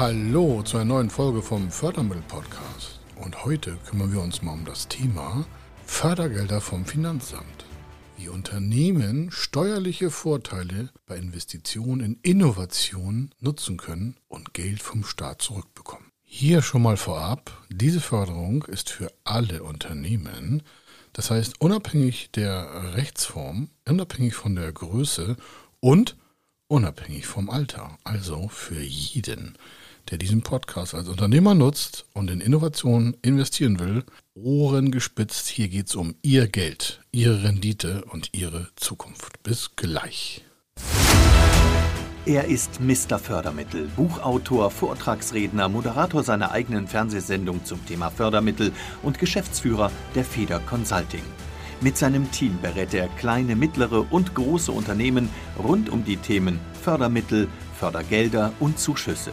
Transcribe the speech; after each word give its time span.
Hallo 0.00 0.62
zu 0.62 0.78
einer 0.78 0.86
neuen 0.86 1.10
Folge 1.10 1.42
vom 1.42 1.70
Fördermittel-Podcast. 1.70 3.00
Und 3.16 3.44
heute 3.44 3.76
kümmern 3.84 4.10
wir 4.10 4.22
uns 4.22 4.40
mal 4.40 4.54
um 4.54 4.64
das 4.64 4.88
Thema 4.88 5.44
Fördergelder 5.84 6.62
vom 6.62 6.86
Finanzamt. 6.86 7.66
Wie 8.16 8.30
Unternehmen 8.30 9.30
steuerliche 9.30 10.10
Vorteile 10.10 10.88
bei 11.04 11.18
Investitionen 11.18 12.00
in 12.00 12.18
Innovation 12.22 13.34
nutzen 13.40 13.76
können 13.76 14.16
und 14.28 14.54
Geld 14.54 14.82
vom 14.82 15.04
Staat 15.04 15.42
zurückbekommen. 15.42 16.10
Hier 16.22 16.62
schon 16.62 16.80
mal 16.80 16.96
vorab, 16.96 17.52
diese 17.68 18.00
Förderung 18.00 18.62
ist 18.64 18.88
für 18.88 19.12
alle 19.24 19.62
Unternehmen, 19.62 20.62
das 21.12 21.30
heißt 21.30 21.60
unabhängig 21.60 22.30
der 22.30 22.94
Rechtsform, 22.94 23.68
unabhängig 23.86 24.34
von 24.34 24.56
der 24.56 24.72
Größe 24.72 25.36
und 25.80 26.16
unabhängig 26.68 27.26
vom 27.26 27.50
Alter, 27.50 27.98
also 28.02 28.48
für 28.48 28.80
jeden 28.80 29.58
der 30.10 30.18
diesen 30.18 30.42
Podcast 30.42 30.94
als 30.94 31.08
Unternehmer 31.08 31.54
nutzt 31.54 32.06
und 32.14 32.30
in 32.30 32.40
Innovationen 32.40 33.16
investieren 33.22 33.78
will, 33.78 34.04
Ohren 34.34 34.90
gespitzt. 34.90 35.48
Hier 35.48 35.68
geht 35.68 35.88
es 35.88 35.94
um 35.94 36.14
Ihr 36.22 36.48
Geld, 36.48 37.00
Ihre 37.12 37.44
Rendite 37.44 38.04
und 38.06 38.30
Ihre 38.32 38.68
Zukunft. 38.76 39.42
Bis 39.42 39.76
gleich. 39.76 40.44
Er 42.26 42.44
ist 42.44 42.80
Mr. 42.80 43.18
Fördermittel, 43.18 43.88
Buchautor, 43.96 44.70
Vortragsredner, 44.70 45.68
Moderator 45.68 46.22
seiner 46.22 46.50
eigenen 46.52 46.86
Fernsehsendung 46.86 47.64
zum 47.64 47.84
Thema 47.86 48.10
Fördermittel 48.10 48.72
und 49.02 49.18
Geschäftsführer 49.18 49.90
der 50.14 50.24
Feder 50.24 50.60
Consulting. 50.60 51.24
Mit 51.80 51.96
seinem 51.96 52.30
Team 52.30 52.58
berät 52.60 52.92
er 52.92 53.08
kleine, 53.08 53.56
mittlere 53.56 54.12
und 54.12 54.34
große 54.34 54.70
Unternehmen 54.70 55.30
rund 55.58 55.88
um 55.88 56.04
die 56.04 56.18
Themen 56.18 56.60
Fördermittel, 56.82 57.48
Fördergelder 57.78 58.52
und 58.60 58.78
Zuschüsse. 58.78 59.32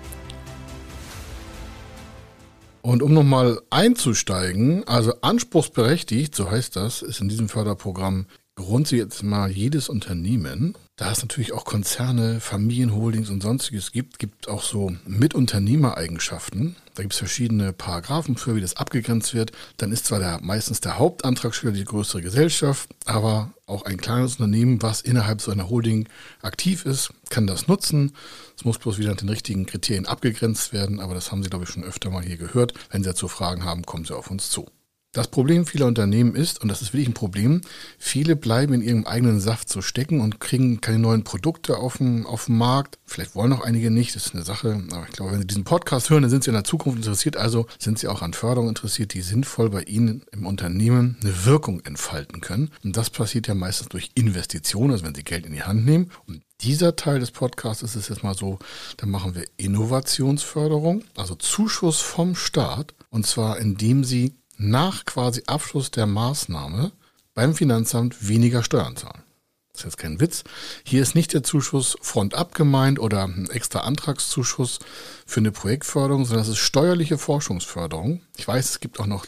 Und 2.81 3.03
um 3.03 3.13
nochmal 3.13 3.61
einzusteigen, 3.69 4.87
also 4.87 5.13
anspruchsberechtigt, 5.21 6.35
so 6.35 6.49
heißt 6.49 6.75
das, 6.75 7.01
ist 7.01 7.21
in 7.21 7.29
diesem 7.29 7.47
Förderprogramm 7.47 8.25
grundsätzlich 8.55 9.01
jetzt 9.01 9.23
mal 9.23 9.51
jedes 9.51 9.87
Unternehmen, 9.89 10.75
da 11.01 11.11
es 11.11 11.23
natürlich 11.23 11.51
auch 11.51 11.65
Konzerne, 11.65 12.39
Familienholdings 12.39 13.31
und 13.31 13.41
sonstiges 13.41 13.91
gibt, 13.91 14.19
gibt 14.19 14.47
auch 14.47 14.61
so 14.61 14.93
Mitunternehmereigenschaften. 15.07 16.75
Da 16.93 17.01
gibt 17.01 17.13
es 17.13 17.17
verschiedene 17.17 17.73
Paragraphen 17.73 18.37
für, 18.37 18.55
wie 18.55 18.61
das 18.61 18.77
abgegrenzt 18.77 19.33
wird. 19.33 19.51
Dann 19.77 19.91
ist 19.91 20.05
zwar 20.05 20.19
der, 20.19 20.41
meistens 20.43 20.79
der 20.79 20.99
Hauptantragsteller 20.99 21.73
die 21.73 21.85
größere 21.85 22.21
Gesellschaft, 22.21 22.87
aber 23.05 23.51
auch 23.65 23.81
ein 23.85 23.97
kleines 23.97 24.33
Unternehmen, 24.33 24.83
was 24.83 25.01
innerhalb 25.01 25.41
so 25.41 25.49
einer 25.49 25.71
Holding 25.71 26.07
aktiv 26.43 26.85
ist, 26.85 27.09
kann 27.31 27.47
das 27.47 27.67
nutzen. 27.67 28.11
Es 28.55 28.63
muss 28.63 28.77
bloß 28.77 28.99
wieder 28.99 29.09
nach 29.09 29.17
den 29.17 29.29
richtigen 29.29 29.65
Kriterien 29.65 30.05
abgegrenzt 30.05 30.71
werden, 30.71 30.99
aber 30.99 31.15
das 31.15 31.31
haben 31.31 31.41
Sie, 31.41 31.49
glaube 31.49 31.63
ich, 31.63 31.71
schon 31.71 31.83
öfter 31.83 32.11
mal 32.11 32.21
hier 32.21 32.37
gehört. 32.37 32.75
Wenn 32.91 33.01
Sie 33.01 33.09
dazu 33.09 33.27
Fragen 33.27 33.65
haben, 33.65 33.87
kommen 33.87 34.05
Sie 34.05 34.15
auf 34.15 34.29
uns 34.29 34.51
zu. 34.51 34.67
Das 35.13 35.27
Problem 35.27 35.65
vieler 35.65 35.87
Unternehmen 35.87 36.35
ist, 36.35 36.61
und 36.61 36.69
das 36.69 36.81
ist 36.81 36.93
wirklich 36.93 37.09
ein 37.09 37.13
Problem, 37.13 37.59
viele 37.97 38.37
bleiben 38.37 38.73
in 38.73 38.81
ihrem 38.81 39.05
eigenen 39.05 39.41
Saft 39.41 39.67
so 39.67 39.81
stecken 39.81 40.21
und 40.21 40.39
kriegen 40.39 40.79
keine 40.79 40.99
neuen 40.99 41.25
Produkte 41.25 41.79
auf 41.79 41.97
dem, 41.97 42.25
auf 42.25 42.45
dem 42.45 42.57
Markt. 42.57 42.97
Vielleicht 43.05 43.35
wollen 43.35 43.51
auch 43.51 43.59
einige 43.59 43.91
nicht, 43.91 44.15
das 44.15 44.27
ist 44.27 44.35
eine 44.35 44.45
Sache. 44.45 44.81
Aber 44.91 45.05
ich 45.09 45.13
glaube, 45.13 45.33
wenn 45.33 45.41
Sie 45.41 45.47
diesen 45.47 45.65
Podcast 45.65 46.09
hören, 46.09 46.21
dann 46.21 46.29
sind 46.31 46.45
Sie 46.45 46.49
in 46.49 46.55
der 46.55 46.63
Zukunft 46.63 46.97
interessiert. 46.97 47.35
Also 47.35 47.67
sind 47.77 47.99
Sie 47.99 48.07
auch 48.07 48.21
an 48.21 48.33
Förderung 48.33 48.69
interessiert, 48.69 49.13
die 49.13 49.21
sinnvoll 49.21 49.69
bei 49.69 49.83
Ihnen 49.83 50.23
im 50.31 50.45
Unternehmen 50.45 51.17
eine 51.21 51.45
Wirkung 51.45 51.81
entfalten 51.81 52.39
können. 52.39 52.71
Und 52.81 52.95
das 52.95 53.09
passiert 53.09 53.47
ja 53.47 53.53
meistens 53.53 53.89
durch 53.89 54.11
Investitionen, 54.15 54.93
also 54.93 55.03
wenn 55.03 55.15
Sie 55.15 55.25
Geld 55.25 55.45
in 55.45 55.51
die 55.51 55.63
Hand 55.63 55.85
nehmen. 55.85 56.09
Und 56.25 56.41
dieser 56.61 56.95
Teil 56.95 57.19
des 57.19 57.31
Podcasts 57.31 57.83
ist 57.83 57.97
es 57.97 58.07
jetzt 58.07 58.23
mal 58.23 58.35
so, 58.35 58.59
dann 58.95 59.09
machen 59.09 59.35
wir 59.35 59.43
Innovationsförderung, 59.57 61.03
also 61.17 61.35
Zuschuss 61.35 61.99
vom 61.99 62.33
Staat. 62.33 62.93
Und 63.09 63.27
zwar 63.27 63.59
indem 63.59 64.05
Sie 64.05 64.35
nach 64.61 65.05
quasi 65.05 65.43
Abschluss 65.47 65.91
der 65.91 66.05
Maßnahme 66.05 66.91
beim 67.33 67.55
Finanzamt 67.55 68.27
weniger 68.27 68.63
Steuern 68.63 68.95
zahlen. 68.95 69.23
Das 69.71 69.81
ist 69.81 69.85
jetzt 69.85 69.97
kein 69.97 70.19
Witz. 70.19 70.43
Hier 70.83 71.01
ist 71.01 71.15
nicht 71.15 71.33
der 71.33 71.43
Zuschuss 71.43 71.97
frontab 72.01 72.53
gemeint 72.53 72.99
oder 72.99 73.23
ein 73.23 73.49
extra 73.49 73.79
Antragszuschuss 73.79 74.79
für 75.25 75.39
eine 75.39 75.51
Projektförderung, 75.51 76.25
sondern 76.25 76.43
es 76.43 76.49
ist 76.49 76.57
steuerliche 76.57 77.17
Forschungsförderung. 77.17 78.21
Ich 78.37 78.47
weiß, 78.47 78.69
es 78.69 78.79
gibt 78.79 78.99
auch 78.99 79.07
noch 79.07 79.25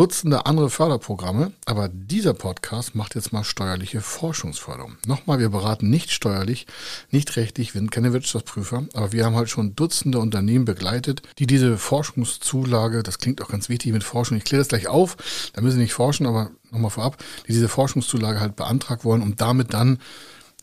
Dutzende 0.00 0.46
andere 0.46 0.70
Förderprogramme, 0.70 1.52
aber 1.66 1.90
dieser 1.90 2.32
Podcast 2.32 2.94
macht 2.94 3.14
jetzt 3.16 3.34
mal 3.34 3.44
steuerliche 3.44 4.00
Forschungsförderung. 4.00 4.96
Nochmal, 5.04 5.40
wir 5.40 5.50
beraten 5.50 5.90
nicht 5.90 6.10
steuerlich, 6.10 6.66
nicht 7.10 7.36
rechtlich, 7.36 7.74
wir 7.74 7.82
sind 7.82 7.90
keine 7.90 8.14
Wirtschaftsprüfer, 8.14 8.86
aber 8.94 9.12
wir 9.12 9.26
haben 9.26 9.36
halt 9.36 9.50
schon 9.50 9.76
Dutzende 9.76 10.18
Unternehmen 10.18 10.64
begleitet, 10.64 11.20
die 11.38 11.46
diese 11.46 11.76
Forschungszulage, 11.76 13.02
das 13.02 13.18
klingt 13.18 13.42
auch 13.42 13.48
ganz 13.48 13.68
wichtig 13.68 13.92
mit 13.92 14.02
Forschung, 14.02 14.38
ich 14.38 14.44
kläre 14.44 14.62
das 14.62 14.68
gleich 14.68 14.88
auf, 14.88 15.18
da 15.52 15.60
müssen 15.60 15.76
Sie 15.76 15.82
nicht 15.82 15.92
forschen, 15.92 16.24
aber 16.24 16.50
nochmal 16.70 16.90
vorab, 16.90 17.22
die 17.46 17.52
diese 17.52 17.68
Forschungszulage 17.68 18.40
halt 18.40 18.56
beantragt 18.56 19.04
wollen, 19.04 19.20
um 19.20 19.36
damit 19.36 19.74
dann 19.74 19.98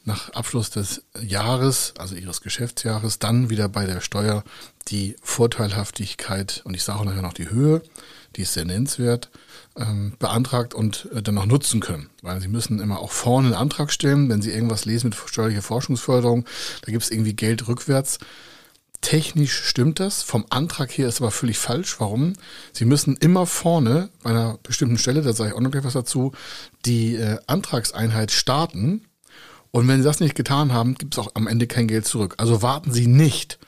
nach 0.03 0.31
Abschluss 0.31 0.71
des 0.71 1.03
Jahres, 1.21 1.93
also 1.99 2.15
ihres 2.15 2.41
Geschäftsjahres, 2.41 3.19
dann 3.19 3.51
wieder 3.51 3.69
bei 3.69 3.85
der 3.85 4.01
Steuer 4.01 4.43
die 4.87 5.15
Vorteilhaftigkeit 5.21 6.63
und 6.65 6.73
ich 6.73 6.81
sage 6.81 7.05
nachher 7.05 7.21
noch 7.21 7.33
die 7.33 7.51
Höhe 7.51 7.83
die 8.37 8.43
ist 8.43 8.53
sehr 8.53 8.65
nennenswert, 8.65 9.29
ähm, 9.75 10.13
beantragt 10.19 10.73
und 10.73 11.09
äh, 11.13 11.21
dann 11.21 11.35
noch 11.35 11.45
nutzen 11.47 11.79
können. 11.79 12.09
Weil 12.21 12.39
sie 12.39 12.47
müssen 12.47 12.79
immer 12.79 12.99
auch 12.99 13.11
vorne 13.11 13.47
einen 13.47 13.55
Antrag 13.55 13.91
stellen, 13.91 14.29
wenn 14.29 14.41
sie 14.41 14.51
irgendwas 14.51 14.85
lesen 14.85 15.09
mit 15.09 15.15
steuerlicher 15.15 15.63
Forschungsförderung, 15.63 16.45
da 16.85 16.91
gibt 16.91 17.03
es 17.03 17.11
irgendwie 17.11 17.33
Geld 17.33 17.67
rückwärts. 17.67 18.19
Technisch 19.01 19.53
stimmt 19.53 19.99
das, 19.99 20.23
vom 20.23 20.45
Antrag 20.49 20.91
her 20.97 21.07
ist 21.07 21.21
aber 21.21 21.31
völlig 21.31 21.57
falsch. 21.57 21.99
Warum? 21.99 22.33
Sie 22.73 22.85
müssen 22.85 23.15
immer 23.17 23.45
vorne 23.45 24.09
bei 24.23 24.31
einer 24.31 24.57
bestimmten 24.63 24.97
Stelle, 24.97 25.21
da 25.21 25.33
sage 25.33 25.51
ich 25.51 25.55
auch 25.55 25.61
noch 25.61 25.71
gleich 25.71 25.83
was 25.83 25.93
dazu, 25.93 26.31
die 26.85 27.15
äh, 27.15 27.37
Antragseinheit 27.47 28.31
starten. 28.31 29.05
Und 29.71 29.87
wenn 29.87 29.97
Sie 29.97 30.03
das 30.03 30.19
nicht 30.19 30.35
getan 30.35 30.73
haben, 30.73 30.95
gibt 30.95 31.13
es 31.13 31.19
auch 31.19 31.31
am 31.35 31.47
Ende 31.47 31.67
kein 31.67 31.87
Geld 31.87 32.05
zurück. 32.05 32.35
Also 32.37 32.61
warten 32.61 32.91
Sie 32.91 33.05
nicht 33.05 33.59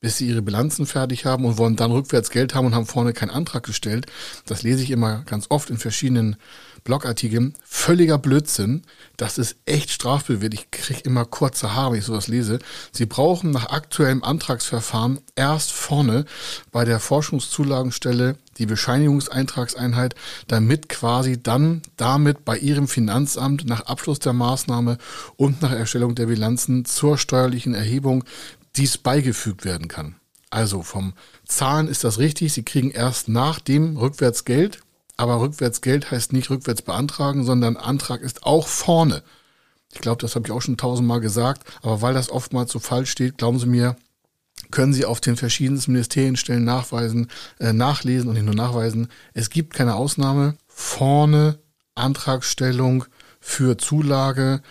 bis 0.00 0.16
sie 0.16 0.28
ihre 0.28 0.42
Bilanzen 0.42 0.86
fertig 0.86 1.26
haben 1.26 1.44
und 1.44 1.58
wollen 1.58 1.76
dann 1.76 1.92
rückwärts 1.92 2.30
Geld 2.30 2.54
haben 2.54 2.66
und 2.66 2.74
haben 2.74 2.86
vorne 2.86 3.12
keinen 3.12 3.30
Antrag 3.30 3.64
gestellt. 3.64 4.06
Das 4.46 4.62
lese 4.62 4.82
ich 4.82 4.90
immer 4.90 5.22
ganz 5.26 5.46
oft 5.50 5.70
in 5.70 5.76
verschiedenen 5.76 6.36
Blogartikeln. 6.84 7.54
Völliger 7.62 8.16
Blödsinn. 8.16 8.82
Das 9.18 9.36
ist 9.36 9.56
echt 9.66 9.90
strafbewehrt. 9.90 10.54
Ich 10.54 10.70
kriege 10.70 11.00
immer 11.00 11.26
kurze 11.26 11.74
Haare, 11.74 11.92
wenn 11.92 11.98
ich 11.98 12.06
sowas 12.06 12.28
lese. 12.28 12.58
Sie 12.92 13.04
brauchen 13.04 13.50
nach 13.50 13.66
aktuellem 13.66 14.24
Antragsverfahren 14.24 15.20
erst 15.36 15.72
vorne 15.72 16.24
bei 16.72 16.86
der 16.86 17.00
Forschungszulagenstelle 17.00 18.36
die 18.58 18.66
Bescheinigungseintragseinheit, 18.66 20.14
damit 20.46 20.88
quasi 20.88 21.42
dann 21.42 21.82
damit 21.96 22.44
bei 22.44 22.58
Ihrem 22.58 22.88
Finanzamt 22.88 23.66
nach 23.66 23.86
Abschluss 23.86 24.18
der 24.18 24.32
Maßnahme 24.32 24.98
und 25.36 25.62
nach 25.62 25.72
Erstellung 25.72 26.14
der 26.14 26.26
Bilanzen 26.26 26.84
zur 26.84 27.16
steuerlichen 27.16 27.74
Erhebung 27.74 28.24
dies 28.76 28.98
beigefügt 28.98 29.64
werden 29.64 29.88
kann. 29.88 30.16
Also 30.50 30.82
vom 30.82 31.14
Zahlen 31.46 31.88
ist 31.88 32.04
das 32.04 32.18
richtig. 32.18 32.52
Sie 32.52 32.64
kriegen 32.64 32.90
erst 32.90 33.28
nach 33.28 33.60
dem 33.60 33.96
rückwärts 33.96 34.44
Geld. 34.44 34.80
Aber 35.16 35.40
rückwärts 35.40 35.80
Geld 35.80 36.10
heißt 36.10 36.32
nicht 36.32 36.50
rückwärts 36.50 36.82
beantragen, 36.82 37.44
sondern 37.44 37.76
Antrag 37.76 38.22
ist 38.22 38.42
auch 38.44 38.66
vorne. 38.66 39.22
Ich 39.92 40.00
glaube, 40.00 40.20
das 40.22 40.34
habe 40.34 40.46
ich 40.46 40.52
auch 40.52 40.62
schon 40.62 40.76
tausendmal 40.76 41.20
gesagt. 41.20 41.62
Aber 41.82 42.00
weil 42.00 42.14
das 42.14 42.30
oftmals 42.30 42.72
so 42.72 42.78
falsch 42.78 43.10
steht, 43.10 43.38
glauben 43.38 43.58
Sie 43.58 43.66
mir, 43.66 43.96
können 44.70 44.92
Sie 44.92 45.04
auf 45.04 45.20
den 45.20 45.36
verschiedensten 45.36 45.92
Ministerienstellen 45.92 46.64
nachweisen, 46.64 47.28
äh, 47.58 47.72
nachlesen 47.72 48.28
und 48.28 48.34
nicht 48.34 48.46
nur 48.46 48.54
nachweisen. 48.54 49.08
Es 49.34 49.50
gibt 49.50 49.74
keine 49.74 49.94
Ausnahme. 49.94 50.56
Vorne 50.68 51.58
Antragstellung 51.94 53.04
für 53.40 53.76
Zulage, 53.78 54.62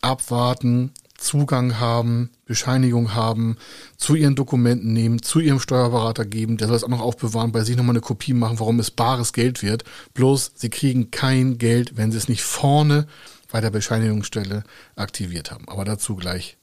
abwarten, 0.00 0.92
Zugang 1.22 1.78
haben, 1.78 2.30
Bescheinigung 2.44 3.14
haben, 3.14 3.56
zu 3.96 4.14
ihren 4.14 4.34
Dokumenten 4.34 4.92
nehmen, 4.92 5.22
zu 5.22 5.40
ihrem 5.40 5.60
Steuerberater 5.60 6.24
geben, 6.24 6.56
der 6.56 6.68
soll 6.68 6.76
es 6.76 6.84
auch 6.84 6.88
noch 6.88 7.00
aufbewahren, 7.00 7.52
bei 7.52 7.64
sich 7.64 7.76
nochmal 7.76 7.94
eine 7.94 8.00
Kopie 8.00 8.34
machen, 8.34 8.60
warum 8.60 8.80
es 8.80 8.90
bares 8.90 9.32
Geld 9.32 9.62
wird. 9.62 9.84
Bloß, 10.14 10.52
sie 10.54 10.70
kriegen 10.70 11.10
kein 11.10 11.58
Geld, 11.58 11.96
wenn 11.96 12.12
sie 12.12 12.18
es 12.18 12.28
nicht 12.28 12.42
vorne 12.42 13.06
bei 13.50 13.60
der 13.60 13.70
Bešeinigungsstelle 13.70 14.64
aktiviert 14.96 15.50
haben. 15.50 15.68
Aber 15.68 15.84
dazu 15.84 16.16
gleich 16.16 16.56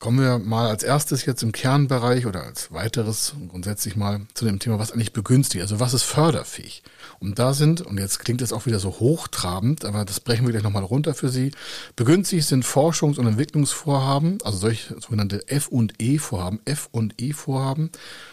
Kommen 0.00 0.20
wir 0.20 0.38
mal 0.38 0.68
als 0.68 0.82
erstes 0.82 1.24
jetzt 1.24 1.42
im 1.42 1.52
Kernbereich 1.52 2.26
oder 2.26 2.42
als 2.42 2.72
weiteres 2.72 3.34
grundsätzlich 3.48 3.96
mal 3.96 4.20
zu 4.34 4.44
dem 4.44 4.58
Thema, 4.58 4.78
was 4.78 4.92
eigentlich 4.92 5.14
begünstigt, 5.14 5.62
also 5.62 5.80
was 5.80 5.94
ist 5.94 6.02
förderfähig. 6.02 6.82
Und 7.20 7.38
da 7.38 7.54
sind, 7.54 7.80
und 7.80 7.98
jetzt 7.98 8.18
klingt 8.18 8.42
es 8.42 8.52
auch 8.52 8.66
wieder 8.66 8.80
so 8.80 8.90
hochtrabend, 9.00 9.84
aber 9.84 10.04
das 10.04 10.20
brechen 10.20 10.44
wir 10.44 10.52
gleich 10.52 10.64
nochmal 10.64 10.84
runter 10.84 11.14
für 11.14 11.30
Sie, 11.30 11.52
begünstigt 11.96 12.46
sind 12.46 12.66
Forschungs- 12.66 13.18
und 13.18 13.26
Entwicklungsvorhaben, 13.26 14.38
also 14.44 14.58
solche 14.58 15.00
sogenannte 15.00 15.48
F&E-Vorhaben, 15.48 16.60
F&E-Vorhaben, 16.66 17.90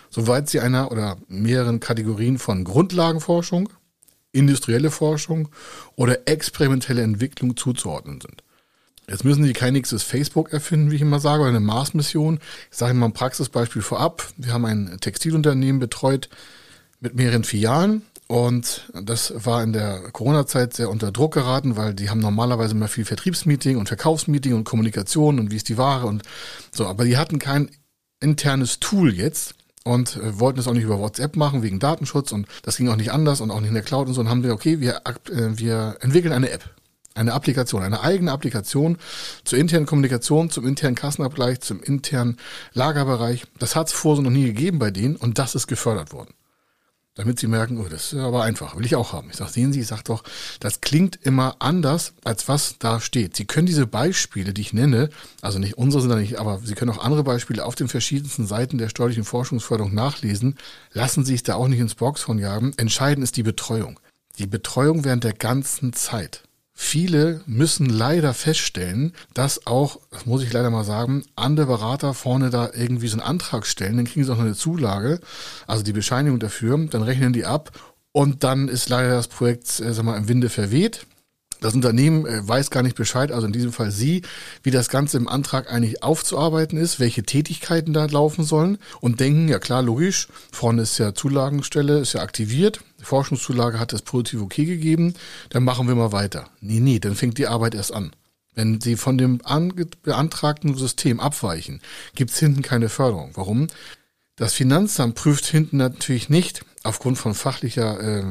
soweit 0.10 0.50
sie 0.50 0.60
einer 0.60 0.92
oder 0.92 1.18
mehreren 1.30 1.80
Kategorien 1.80 2.38
von 2.38 2.66
Grundlagenforschung, 2.66 3.70
industrielle 4.34 4.92
Forschung 4.92 5.50
oder 5.96 6.28
experimentelle 6.28 7.02
Entwicklung 7.02 7.56
zuzuordnen 7.56 8.20
sind. 8.20 8.44
Jetzt 9.10 9.26
müssen 9.26 9.44
Sie 9.44 9.54
kein 9.54 9.74
nächstes 9.74 10.04
Facebook 10.04 10.54
erfinden, 10.54 10.92
wie 10.92 10.96
ich 10.96 11.02
immer 11.02 11.20
sage, 11.20 11.42
oder 11.42 11.50
eine 11.50 11.60
Mars-Mission. 11.60 12.40
Ich 12.72 12.78
sage 12.78 12.92
Ihnen 12.92 13.00
mal 13.00 13.08
ein 13.08 13.14
Praxisbeispiel 13.14 13.82
vorab. 13.82 14.28
Wir 14.38 14.54
haben 14.54 14.66
ein 14.66 14.98
Textilunternehmen 15.02 15.80
betreut 15.80 16.30
mit 17.00 17.16
mehreren 17.16 17.44
Filialen 17.44 18.04
und 18.28 18.90
das 18.94 19.34
war 19.36 19.62
in 19.62 19.74
der 19.74 20.00
Corona-Zeit 20.14 20.74
sehr 20.74 20.90
unter 20.90 21.12
Druck 21.12 21.34
geraten, 21.34 21.76
weil 21.76 21.94
die 21.94 22.10
haben 22.10 22.20
normalerweise 22.20 22.74
immer 22.74 22.88
viel 22.88 23.04
Vertriebsmeeting 23.04 23.76
und 23.76 23.90
Verkaufsmeeting 23.90 24.54
und 24.54 24.64
Kommunikation 24.64 25.38
und 25.38 25.52
wie 25.52 25.58
ist 25.58 25.68
die 25.68 25.78
Ware 25.78 26.08
und 26.08 26.24
so. 26.72 26.88
Aber 26.88 27.04
die 27.04 27.18
hatten 27.18 27.40
kein 27.40 27.70
internes 28.22 28.80
Tool 28.80 29.14
jetzt 29.14 29.56
und 29.84 30.16
äh, 30.16 30.40
wollten 30.40 30.60
es 30.60 30.68
auch 30.68 30.74
nicht 30.74 30.84
über 30.84 31.00
WhatsApp 31.00 31.36
machen 31.36 31.62
wegen 31.64 31.80
Datenschutz 31.80 32.32
und 32.32 32.48
das 32.64 32.78
ging 32.78 32.88
auch 32.88 32.96
nicht 32.96 33.12
anders 33.12 33.42
und 33.42 33.52
auch 33.52 33.60
nicht 33.60 33.70
in 33.70 33.74
der 33.74 33.84
Cloud 33.84 34.08
und 34.08 34.14
so. 34.14 34.22
Und 34.22 34.30
haben 34.30 34.44
wir, 34.44 34.54
okay, 34.54 34.80
wir, 34.80 35.02
äh, 35.06 35.58
wir 35.58 35.98
entwickeln 36.00 36.32
eine 36.32 36.52
App 36.52 36.70
eine 37.14 37.34
Applikation, 37.34 37.84
eine 37.84 38.02
eigene 38.02 38.32
Applikation 38.32 38.98
zur 39.44 39.60
internen 39.60 39.86
Kommunikation, 39.86 40.50
zum 40.50 40.68
internen 40.68 40.96
Kassenabgleich, 40.96 41.62
zum 41.62 41.82
internen 41.82 42.38
Lagerbereich. 42.74 43.46
Das 43.60 43.76
hat 43.76 43.88
es 43.88 43.94
vorher 43.94 44.18
so 44.18 44.22
noch 44.22 44.32
nie 44.32 44.46
gegeben 44.46 44.80
bei 44.80 44.92
denen 44.92 45.16
und 45.16 45.38
das 45.40 45.56
ist 45.56 45.68
gefördert 45.68 46.14
worden. 46.14 46.34
Damit 47.16 47.40
sie 47.40 47.48
merken, 47.48 47.78
oh, 47.78 47.90
das 47.90 48.14
ist 48.14 48.20
aber 48.20 48.44
einfach, 48.44 48.78
will 48.78 48.86
ich 48.86 48.96
auch 48.96 49.12
haben. 49.12 49.30
Ich 49.30 49.36
sage, 49.36 49.52
sehen 49.52 49.74
Sie, 49.74 49.82
ich 49.82 49.88
sage 49.88 50.04
doch, 50.06 50.24
das 50.62 50.80
klingt 50.80 51.20
immer 51.22 51.58
anders, 51.60 52.14
als 52.24 52.48
was 52.48 52.78
da 52.80 53.02
steht. 53.02 53.36
Sie 53.36 53.44
können 53.44 53.68
diese 53.68 53.86
Beispiele, 53.86 54.54
die 54.54 54.62
ich 54.62 54.72
nenne, 54.72 55.10
also 55.42 55.60
nicht 55.60 55.78
unsere 55.78 56.02
sind 56.02 56.10
da 56.10 56.16
nicht, 56.16 56.40
aber 56.40 56.62
Sie 56.64 56.74
können 56.74 56.90
auch 56.90 57.04
andere 57.04 57.26
Beispiele 57.26 57.66
auf 57.66 57.76
den 57.76 57.90
verschiedensten 57.90 58.48
Seiten 58.48 58.78
der 58.78 58.88
steuerlichen 58.88 59.26
Forschungsförderung 59.26 59.94
nachlesen. 59.94 60.58
Lassen 60.94 61.26
Sie 61.26 61.34
sich 61.34 61.44
da 61.44 61.56
auch 61.56 61.68
nicht 61.68 61.82
ins 61.82 61.96
Box 61.96 62.22
von 62.22 62.40
jagen. 62.40 62.74
Entscheidend 62.78 63.26
ist 63.26 63.36
die 63.36 63.44
Betreuung. 63.44 64.00
Die 64.40 64.48
Betreuung 64.48 65.04
während 65.04 65.26
der 65.26 65.34
ganzen 65.34 65.92
Zeit. 65.92 66.44
Viele 66.84 67.42
müssen 67.46 67.86
leider 67.86 68.34
feststellen, 68.34 69.14
dass 69.36 69.68
auch, 69.68 70.00
das 70.10 70.26
muss 70.26 70.42
ich 70.42 70.52
leider 70.52 70.72
mal 70.72 70.84
sagen, 70.84 71.24
andere 71.36 71.68
Berater 71.68 72.16
vorne 72.16 72.50
da 72.50 72.72
irgendwie 72.74 73.08
so 73.08 73.18
einen 73.18 73.26
Antrag 73.26 73.68
stellen, 73.68 73.98
dann 73.98 74.08
kriegen 74.08 74.26
sie 74.26 74.32
auch 74.32 74.38
noch 74.38 74.44
eine 74.44 74.56
Zulage, 74.56 75.20
also 75.68 75.84
die 75.84 75.94
Bescheinigung 75.94 76.40
dafür, 76.40 76.78
dann 76.90 77.04
rechnen 77.04 77.34
die 77.34 77.46
ab 77.46 77.72
und 78.12 78.44
dann 78.44 78.68
ist 78.68 78.90
leider 78.90 79.12
das 79.12 79.28
Projekt, 79.28 79.80
äh, 79.80 79.94
sag 79.94 80.04
mal, 80.04 80.18
im 80.18 80.28
Winde 80.28 80.50
verweht. 80.50 81.06
Das 81.62 81.76
Unternehmen 81.76 82.26
äh, 82.26 82.46
weiß 82.46 82.72
gar 82.72 82.82
nicht 82.84 82.98
Bescheid, 82.98 83.32
also 83.32 83.48
in 83.48 83.54
diesem 83.54 83.72
Fall 83.72 83.92
Sie, 83.92 84.24
wie 84.64 84.72
das 84.72 84.90
Ganze 84.90 85.18
im 85.18 85.30
Antrag 85.30 85.72
eigentlich 85.72 86.04
aufzuarbeiten 86.04 86.78
ist, 86.78 87.00
welche 87.00 87.24
Tätigkeiten 87.24 87.94
da 87.94 88.06
laufen 88.06 88.44
sollen 88.44 88.80
und 89.00 89.20
denken, 89.20 89.48
ja 89.48 89.60
klar, 89.60 89.84
logisch, 89.84 90.28
vorne 90.52 90.82
ist 90.82 90.98
ja 90.98 91.14
Zulagenstelle, 91.14 92.00
ist 92.00 92.14
ja 92.14 92.22
aktiviert, 92.22 92.82
Forschungszulage 93.02 93.80
hat 93.80 93.94
das 93.94 94.02
positive 94.02 94.42
Okay 94.42 94.66
gegeben, 94.66 95.14
dann 95.50 95.64
machen 95.64 95.88
wir 95.88 95.96
mal 95.96 96.12
weiter. 96.12 96.50
Nee, 96.62 96.80
nee, 96.80 97.00
dann 97.00 97.16
fängt 97.16 97.38
die 97.38 97.48
Arbeit 97.48 97.76
erst 97.76 97.94
an. 97.94 98.12
Wenn 98.56 98.82
Sie 98.82 98.98
von 98.98 99.18
dem 99.18 99.40
beantragten 100.04 100.76
System 100.76 101.20
abweichen, 101.20 101.80
gibt's 102.16 102.40
hinten 102.40 102.64
keine 102.64 102.90
Förderung. 102.90 103.32
Warum? 103.36 103.68
Das 104.36 104.54
Finanzamt 104.54 105.14
prüft 105.14 105.46
hinten 105.46 105.78
natürlich 105.78 106.28
nicht 106.28 106.66
aufgrund 106.84 107.18
von 107.18 107.34
fachlicher, 107.34 108.00
äh, 108.00 108.24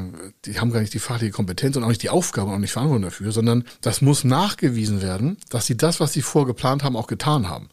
die 0.45 0.59
haben 0.59 0.71
gar 0.71 0.81
nicht 0.81 0.93
die 0.93 0.99
fachliche 0.99 1.31
Kompetenz 1.31 1.75
und 1.77 1.83
auch 1.83 1.89
nicht 1.89 2.03
die 2.03 2.09
Aufgabe 2.09 2.49
und 2.49 2.55
auch 2.55 2.59
nicht 2.59 2.71
Verantwortung 2.71 3.03
dafür, 3.03 3.31
sondern 3.31 3.63
das 3.81 4.01
muss 4.01 4.23
nachgewiesen 4.23 5.01
werden, 5.01 5.37
dass 5.49 5.65
sie 5.65 5.77
das, 5.77 5.99
was 5.99 6.13
sie 6.13 6.21
vorgeplant 6.21 6.83
haben, 6.83 6.95
auch 6.95 7.07
getan 7.07 7.49
haben. 7.49 7.69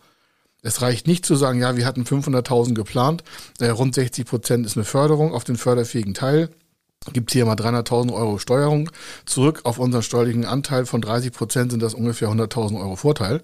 Es 0.63 0.83
reicht 0.83 1.07
nicht 1.07 1.25
zu 1.25 1.37
sagen, 1.37 1.61
ja, 1.61 1.77
wir 1.77 1.87
hatten 1.87 2.05
500.000 2.05 2.75
geplant, 2.75 3.25
äh, 3.61 3.69
rund 3.69 3.95
60 3.95 4.27
Prozent 4.27 4.67
ist 4.67 4.77
eine 4.77 4.85
Förderung 4.85 5.33
auf 5.33 5.45
den 5.45 5.57
förderfähigen 5.57 6.15
Teil. 6.15 6.51
Gibt 7.13 7.31
hier 7.31 7.47
mal 7.47 7.55
300.000 7.55 8.13
Euro 8.13 8.39
Steuerung 8.39 8.91
zurück 9.25 9.61
auf 9.63 9.79
unseren 9.79 10.03
steuerlichen 10.03 10.45
Anteil 10.45 10.85
von 10.85 11.01
30 11.01 11.33
Prozent 11.33 11.71
sind 11.71 11.83
das 11.83 11.95
ungefähr 11.95 12.29
100.000 12.29 12.79
Euro 12.79 12.97
Vorteil. 12.97 13.41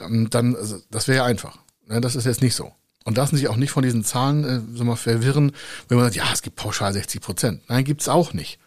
Ähm, 0.00 0.30
dann, 0.30 0.56
also, 0.56 0.78
das 0.90 1.06
wäre 1.06 1.18
ja 1.18 1.24
einfach. 1.24 1.58
Ja, 1.88 2.00
das 2.00 2.16
ist 2.16 2.24
jetzt 2.24 2.42
nicht 2.42 2.54
so. 2.54 2.72
Und 3.08 3.16
lassen 3.16 3.36
sich 3.36 3.48
auch 3.48 3.56
nicht 3.56 3.70
von 3.70 3.82
diesen 3.82 4.04
Zahlen 4.04 4.44
äh, 4.76 4.84
mal 4.84 4.94
verwirren, 4.94 5.52
wenn 5.88 5.96
man 5.96 6.04
sagt, 6.04 6.16
ja, 6.16 6.30
es 6.30 6.42
gibt 6.42 6.56
pauschal 6.56 6.92
60 6.92 7.22
Prozent. 7.22 7.62
Nein, 7.66 7.82
gibt's 7.84 8.06
auch 8.06 8.34
nicht. 8.34 8.58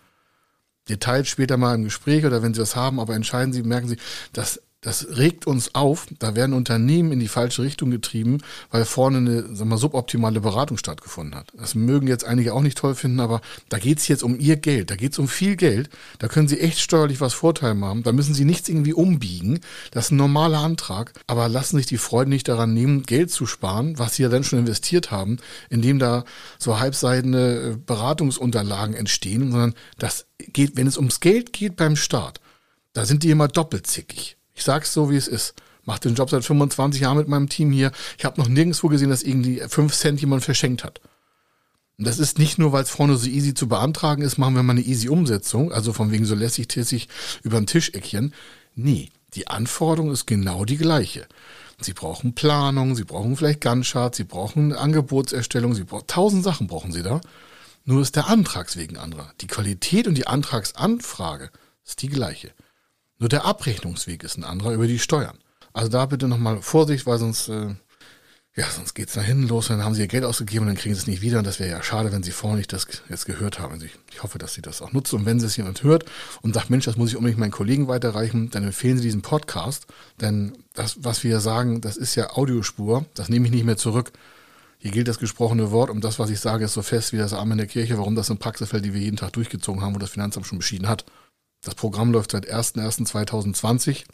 Details 0.89 1.27
später 1.27 1.57
mal 1.57 1.75
im 1.75 1.83
Gespräch 1.83 2.25
oder 2.25 2.41
wenn 2.41 2.55
Sie 2.55 2.59
das 2.59 2.75
haben, 2.75 2.99
aber 2.99 3.13
entscheiden 3.13 3.53
Sie, 3.53 3.61
merken 3.61 3.88
Sie, 3.88 3.97
dass 4.33 4.59
das 4.81 5.15
regt 5.15 5.45
uns 5.45 5.75
auf. 5.75 6.07
Da 6.17 6.35
werden 6.35 6.53
Unternehmen 6.53 7.11
in 7.11 7.19
die 7.19 7.27
falsche 7.27 7.61
Richtung 7.61 7.91
getrieben, 7.91 8.39
weil 8.71 8.83
vorne 8.85 9.17
eine 9.17 9.55
sagen 9.55 9.69
wir, 9.69 9.77
suboptimale 9.77 10.41
Beratung 10.41 10.77
stattgefunden 10.77 11.35
hat. 11.35 11.51
Das 11.55 11.75
mögen 11.75 12.07
jetzt 12.07 12.25
einige 12.25 12.53
auch 12.53 12.61
nicht 12.61 12.79
toll 12.79 12.95
finden, 12.95 13.19
aber 13.19 13.41
da 13.69 13.77
geht's 13.77 14.07
jetzt 14.07 14.23
um 14.23 14.39
ihr 14.39 14.57
Geld. 14.57 14.89
Da 14.89 14.95
geht's 14.95 15.19
um 15.19 15.27
viel 15.27 15.55
Geld. 15.55 15.89
Da 16.17 16.27
können 16.27 16.47
sie 16.47 16.59
echt 16.59 16.79
steuerlich 16.79 17.21
was 17.21 17.33
Vorteil 17.33 17.79
haben. 17.79 18.01
Da 18.01 18.11
müssen 18.11 18.33
sie 18.33 18.43
nichts 18.43 18.69
irgendwie 18.69 18.93
umbiegen. 18.93 19.59
Das 19.91 20.05
ist 20.05 20.11
ein 20.11 20.17
normaler 20.17 20.59
Antrag. 20.59 21.13
Aber 21.27 21.47
lassen 21.47 21.77
sich 21.77 21.85
die 21.85 21.97
Freude 21.97 22.31
nicht 22.31 22.47
daran 22.47 22.73
nehmen, 22.73 23.03
Geld 23.03 23.29
zu 23.29 23.45
sparen, 23.45 23.99
was 23.99 24.15
sie 24.15 24.23
ja 24.23 24.29
dann 24.29 24.43
schon 24.43 24.59
investiert 24.59 25.11
haben, 25.11 25.37
indem 25.69 25.99
da 25.99 26.25
so 26.57 26.79
halbseidene 26.79 27.73
äh, 27.73 27.77
Beratungsunterlagen 27.77 28.95
entstehen, 28.95 29.51
sondern 29.51 29.75
das 29.99 30.25
geht, 30.39 30.75
wenn 30.75 30.87
es 30.87 30.97
ums 30.97 31.19
Geld 31.19 31.53
geht 31.53 31.75
beim 31.75 31.95
Staat, 31.95 32.41
da 32.93 33.05
sind 33.05 33.23
die 33.23 33.29
immer 33.29 33.47
doppelt 33.47 33.85
zickig. 33.87 34.37
Ich 34.61 34.65
sag's 34.65 34.93
so, 34.93 35.09
wie 35.09 35.15
es 35.15 35.27
ist. 35.27 35.55
Mach 35.85 35.97
den 35.97 36.13
Job 36.13 36.29
seit 36.29 36.45
25 36.45 37.01
Jahren 37.01 37.17
mit 37.17 37.27
meinem 37.27 37.49
Team 37.49 37.71
hier. 37.71 37.91
Ich 38.19 38.25
habe 38.25 38.39
noch 38.39 38.47
nirgendwo 38.47 38.89
gesehen, 38.89 39.09
dass 39.09 39.23
irgendwie 39.23 39.59
5 39.59 39.91
Cent 39.91 40.21
jemand 40.21 40.43
verschenkt 40.43 40.83
hat. 40.83 41.01
Und 41.97 42.05
das 42.05 42.19
ist 42.19 42.37
nicht 42.37 42.59
nur, 42.59 42.71
weil 42.71 42.83
es 42.83 42.91
vorne 42.91 43.17
so 43.17 43.27
easy 43.27 43.55
zu 43.55 43.67
beantragen 43.67 44.21
ist, 44.21 44.37
machen 44.37 44.53
wir 44.53 44.61
mal 44.61 44.73
eine 44.73 44.83
easy 44.83 45.09
Umsetzung, 45.09 45.71
also 45.71 45.93
von 45.93 46.11
wegen 46.11 46.25
so 46.25 46.35
lässig 46.35 46.67
tässig 46.67 47.07
über 47.41 47.59
den 47.59 47.65
Tisch 47.65 47.89
eckchen. 47.95 48.35
Nee, 48.75 49.09
die 49.33 49.47
Anforderung 49.47 50.11
ist 50.11 50.27
genau 50.27 50.63
die 50.63 50.77
gleiche. 50.77 51.25
Sie 51.79 51.93
brauchen 51.93 52.35
Planung, 52.35 52.95
Sie 52.95 53.03
brauchen 53.03 53.35
vielleicht 53.35 53.61
Gantt-Chart, 53.61 54.13
Sie 54.13 54.25
brauchen 54.25 54.74
Angebotserstellung, 54.74 55.74
Sie 55.74 55.86
brauchen 55.86 56.05
tausend 56.05 56.43
Sachen 56.43 56.67
brauchen 56.67 56.91
Sie 56.91 57.01
da. 57.01 57.19
Nur 57.83 58.03
ist 58.03 58.15
der 58.15 58.27
Antragsweg 58.27 58.91
ein 58.91 58.97
anderer. 58.97 59.33
Die 59.41 59.47
Qualität 59.47 60.05
und 60.05 60.13
die 60.13 60.27
Antragsanfrage 60.27 61.50
ist 61.83 62.03
die 62.03 62.09
gleiche. 62.09 62.51
Nur 63.21 63.29
der 63.29 63.45
Abrechnungsweg 63.45 64.23
ist 64.23 64.37
ein 64.37 64.43
anderer 64.43 64.73
über 64.73 64.87
die 64.87 64.97
Steuern. 64.97 65.37
Also 65.73 65.89
da 65.89 66.07
bitte 66.07 66.27
nochmal 66.27 66.59
Vorsicht, 66.63 67.05
weil 67.05 67.19
sonst, 67.19 67.49
äh, 67.49 67.75
ja, 68.55 68.65
sonst 68.75 68.95
geht's 68.95 69.15
nach 69.15 69.23
hinten 69.23 69.47
los, 69.47 69.67
dann 69.67 69.83
haben 69.83 69.93
sie 69.93 70.01
ihr 70.01 70.07
Geld 70.07 70.23
ausgegeben 70.23 70.63
und 70.63 70.69
dann 70.69 70.75
kriegen 70.75 70.95
sie 70.95 71.01
es 71.01 71.07
nicht 71.07 71.21
wieder. 71.21 71.37
Und 71.37 71.45
das 71.45 71.59
wäre 71.59 71.69
ja 71.69 71.83
schade, 71.83 72.11
wenn 72.11 72.23
sie 72.23 72.31
vorher 72.31 72.57
nicht 72.57 72.73
das 72.73 72.87
jetzt 73.09 73.27
gehört 73.27 73.59
haben. 73.59 73.73
Also 73.73 73.85
ich, 73.85 73.91
ich 74.11 74.23
hoffe, 74.23 74.39
dass 74.39 74.55
sie 74.55 74.63
das 74.63 74.81
auch 74.81 74.91
nutzen. 74.91 75.17
Und 75.17 75.27
wenn 75.27 75.39
sie 75.39 75.45
es 75.45 75.55
jemand 75.55 75.83
hört 75.83 76.05
und 76.41 76.55
sagt, 76.55 76.71
Mensch, 76.71 76.85
das 76.85 76.97
muss 76.97 77.09
ich 77.11 77.15
unbedingt 77.15 77.39
meinen 77.39 77.51
Kollegen 77.51 77.87
weiterreichen, 77.87 78.49
dann 78.49 78.63
empfehlen 78.63 78.97
sie 78.97 79.03
diesen 79.03 79.21
Podcast. 79.21 79.85
Denn 80.19 80.57
das, 80.73 81.03
was 81.03 81.23
wir 81.23 81.39
sagen, 81.41 81.79
das 81.79 81.97
ist 81.97 82.15
ja 82.15 82.31
Audiospur. 82.31 83.05
Das 83.13 83.29
nehme 83.29 83.45
ich 83.45 83.51
nicht 83.51 83.65
mehr 83.65 83.77
zurück. 83.77 84.13
Hier 84.79 84.89
gilt 84.89 85.07
das 85.07 85.19
gesprochene 85.19 85.69
Wort 85.69 85.91
und 85.91 86.03
das, 86.03 86.17
was 86.17 86.31
ich 86.31 86.39
sage, 86.39 86.65
ist 86.65 86.73
so 86.73 86.81
fest 86.81 87.13
wie 87.13 87.17
das 87.17 87.33
Arm 87.33 87.51
in 87.51 87.59
der 87.59 87.67
Kirche, 87.67 87.99
warum 87.99 88.15
das 88.15 88.31
ein 88.31 88.39
Praxisfeld, 88.39 88.83
die 88.83 88.95
wir 88.95 89.01
jeden 89.01 89.17
Tag 89.17 89.31
durchgezogen 89.33 89.83
haben, 89.83 89.93
wo 89.93 89.99
das 89.99 90.09
Finanzamt 90.09 90.47
schon 90.47 90.57
beschieden 90.57 90.87
hat. 90.89 91.05
Das 91.62 91.75
Programm 91.75 92.12
läuft 92.12 92.32
seit 92.32 92.51
01.01.2020 92.51 94.06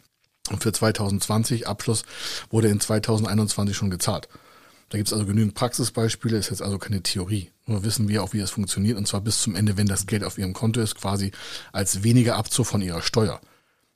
und 0.50 0.62
für 0.62 0.72
2020 0.72 1.66
Abschluss 1.66 2.04
wurde 2.50 2.68
in 2.68 2.80
2021 2.80 3.76
schon 3.76 3.90
gezahlt. 3.90 4.28
Da 4.90 4.96
gibt 4.96 5.08
es 5.08 5.12
also 5.12 5.26
genügend 5.26 5.54
Praxisbeispiele, 5.54 6.38
ist 6.38 6.50
jetzt 6.50 6.62
also 6.62 6.78
keine 6.78 7.02
Theorie. 7.02 7.50
Nur 7.66 7.84
wissen 7.84 8.08
wir 8.08 8.22
auch, 8.22 8.32
wie 8.32 8.40
es 8.40 8.50
funktioniert 8.50 8.96
und 8.96 9.06
zwar 9.06 9.20
bis 9.20 9.42
zum 9.42 9.54
Ende, 9.54 9.76
wenn 9.76 9.86
das 9.86 10.06
Geld 10.06 10.24
auf 10.24 10.38
Ihrem 10.38 10.54
Konto 10.54 10.80
ist, 10.80 10.94
quasi 10.94 11.32
als 11.72 12.02
weniger 12.02 12.36
Abzug 12.36 12.66
von 12.66 12.80
Ihrer 12.80 13.02
Steuer. 13.02 13.40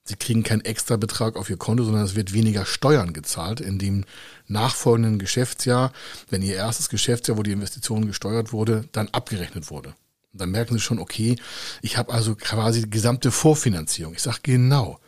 Sie 0.04 0.16
kriegen 0.16 0.42
keinen 0.42 0.64
extra 0.64 0.96
Betrag 0.96 1.36
auf 1.36 1.48
Ihr 1.48 1.56
Konto, 1.56 1.84
sondern 1.84 2.04
es 2.04 2.16
wird 2.16 2.32
weniger 2.32 2.66
Steuern 2.66 3.12
gezahlt 3.12 3.60
in 3.60 3.78
dem 3.78 4.04
nachfolgenden 4.48 5.18
Geschäftsjahr, 5.18 5.92
wenn 6.28 6.42
Ihr 6.42 6.56
erstes 6.56 6.88
Geschäftsjahr, 6.88 7.38
wo 7.38 7.42
die 7.42 7.52
Investition 7.52 8.06
gesteuert 8.06 8.52
wurde, 8.52 8.88
dann 8.92 9.08
abgerechnet 9.08 9.70
wurde. 9.70 9.94
Und 10.32 10.40
dann 10.40 10.50
merken 10.50 10.74
sie 10.74 10.80
schon, 10.80 10.98
okay, 10.98 11.36
ich 11.82 11.96
habe 11.96 12.12
also 12.12 12.34
quasi 12.34 12.82
die 12.82 12.90
gesamte 12.90 13.30
Vorfinanzierung. 13.30 14.14
Ich 14.14 14.22
sage 14.22 14.38
genau. 14.42 14.98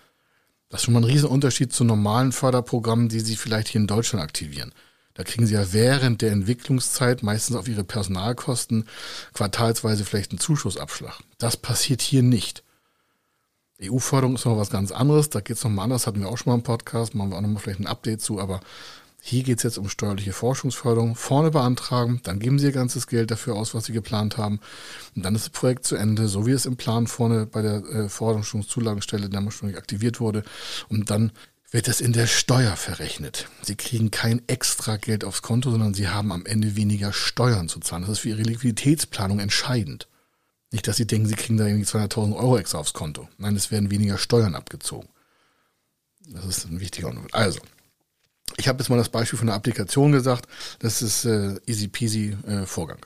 Das 0.68 0.80
ist 0.80 0.84
schon 0.84 0.94
mal 0.94 1.00
ein 1.00 1.04
Riesenunterschied 1.04 1.72
zu 1.72 1.84
normalen 1.84 2.32
Förderprogrammen, 2.32 3.08
die 3.08 3.20
sie 3.20 3.36
vielleicht 3.36 3.68
hier 3.68 3.80
in 3.80 3.86
Deutschland 3.86 4.22
aktivieren. 4.22 4.72
Da 5.14 5.22
kriegen 5.22 5.46
sie 5.46 5.54
ja 5.54 5.72
während 5.72 6.22
der 6.22 6.32
Entwicklungszeit 6.32 7.22
meistens 7.22 7.56
auf 7.56 7.68
ihre 7.68 7.84
Personalkosten 7.84 8.86
quartalsweise 9.32 10.04
vielleicht 10.04 10.32
einen 10.32 10.40
Zuschussabschlag. 10.40 11.20
Das 11.38 11.56
passiert 11.56 12.02
hier 12.02 12.24
nicht. 12.24 12.64
EU-Förderung 13.80 14.34
ist 14.34 14.44
noch 14.44 14.58
was 14.58 14.70
ganz 14.70 14.90
anderes. 14.90 15.30
Da 15.30 15.40
geht 15.40 15.56
es 15.56 15.64
nochmal 15.64 15.84
anders. 15.84 16.06
Hatten 16.06 16.20
wir 16.20 16.28
auch 16.28 16.38
schon 16.38 16.50
mal 16.50 16.56
im 16.56 16.62
Podcast. 16.62 17.14
Machen 17.14 17.30
wir 17.30 17.36
auch 17.36 17.42
nochmal 17.42 17.62
vielleicht 17.62 17.80
ein 17.80 17.86
Update 17.86 18.22
zu. 18.22 18.40
Aber 18.40 18.60
Hier 19.26 19.42
geht 19.42 19.56
es 19.56 19.62
jetzt 19.62 19.78
um 19.78 19.88
steuerliche 19.88 20.34
Forschungsförderung. 20.34 21.14
Vorne 21.16 21.50
beantragen, 21.50 22.20
dann 22.24 22.40
geben 22.40 22.58
Sie 22.58 22.66
Ihr 22.66 22.72
ganzes 22.72 23.06
Geld 23.06 23.30
dafür 23.30 23.54
aus, 23.54 23.74
was 23.74 23.86
Sie 23.86 23.94
geplant 23.94 24.36
haben. 24.36 24.60
Und 25.16 25.24
dann 25.24 25.34
ist 25.34 25.46
das 25.46 25.50
Projekt 25.50 25.86
zu 25.86 25.96
Ende, 25.96 26.28
so 26.28 26.46
wie 26.46 26.50
es 26.50 26.66
im 26.66 26.76
Plan 26.76 27.06
vorne 27.06 27.46
bei 27.46 27.62
der 27.62 27.76
äh, 27.76 29.30
damals 29.30 29.54
schon 29.54 29.74
aktiviert 29.76 30.20
wurde. 30.20 30.44
Und 30.90 31.08
dann 31.08 31.32
wird 31.70 31.88
es 31.88 32.02
in 32.02 32.12
der 32.12 32.26
Steuer 32.26 32.76
verrechnet. 32.76 33.48
Sie 33.62 33.76
kriegen 33.76 34.10
kein 34.10 34.42
extra 34.46 34.98
Geld 34.98 35.24
aufs 35.24 35.40
Konto, 35.40 35.70
sondern 35.70 35.94
Sie 35.94 36.08
haben 36.08 36.30
am 36.30 36.44
Ende 36.44 36.76
weniger 36.76 37.14
Steuern 37.14 37.70
zu 37.70 37.80
zahlen. 37.80 38.02
Das 38.02 38.12
ist 38.12 38.18
für 38.18 38.28
Ihre 38.28 38.42
Liquiditätsplanung 38.42 39.38
entscheidend. 39.38 40.06
Nicht, 40.70 40.86
dass 40.86 40.98
Sie 40.98 41.06
denken, 41.06 41.28
Sie 41.28 41.34
kriegen 41.34 41.56
da 41.56 41.66
irgendwie 41.66 41.88
200.000 41.88 42.36
Euro 42.36 42.58
extra 42.58 42.76
aufs 42.76 42.92
Konto. 42.92 43.26
Nein, 43.38 43.56
es 43.56 43.70
werden 43.70 43.90
weniger 43.90 44.18
Steuern 44.18 44.54
abgezogen. 44.54 45.08
Das 46.26 46.44
ist 46.44 46.66
ein 46.66 46.80
wichtiger 46.80 47.08
Unterschied. 47.08 47.34
Also, 47.34 47.60
ich 48.56 48.68
habe 48.68 48.78
jetzt 48.78 48.88
mal 48.88 48.96
das 48.96 49.08
Beispiel 49.08 49.38
von 49.38 49.46
der 49.46 49.56
Applikation 49.56 50.12
gesagt. 50.12 50.48
Das 50.78 51.02
ist 51.02 51.24
äh, 51.24 51.56
easy 51.66 51.88
peasy 51.88 52.36
äh, 52.46 52.66
Vorgang. 52.66 52.98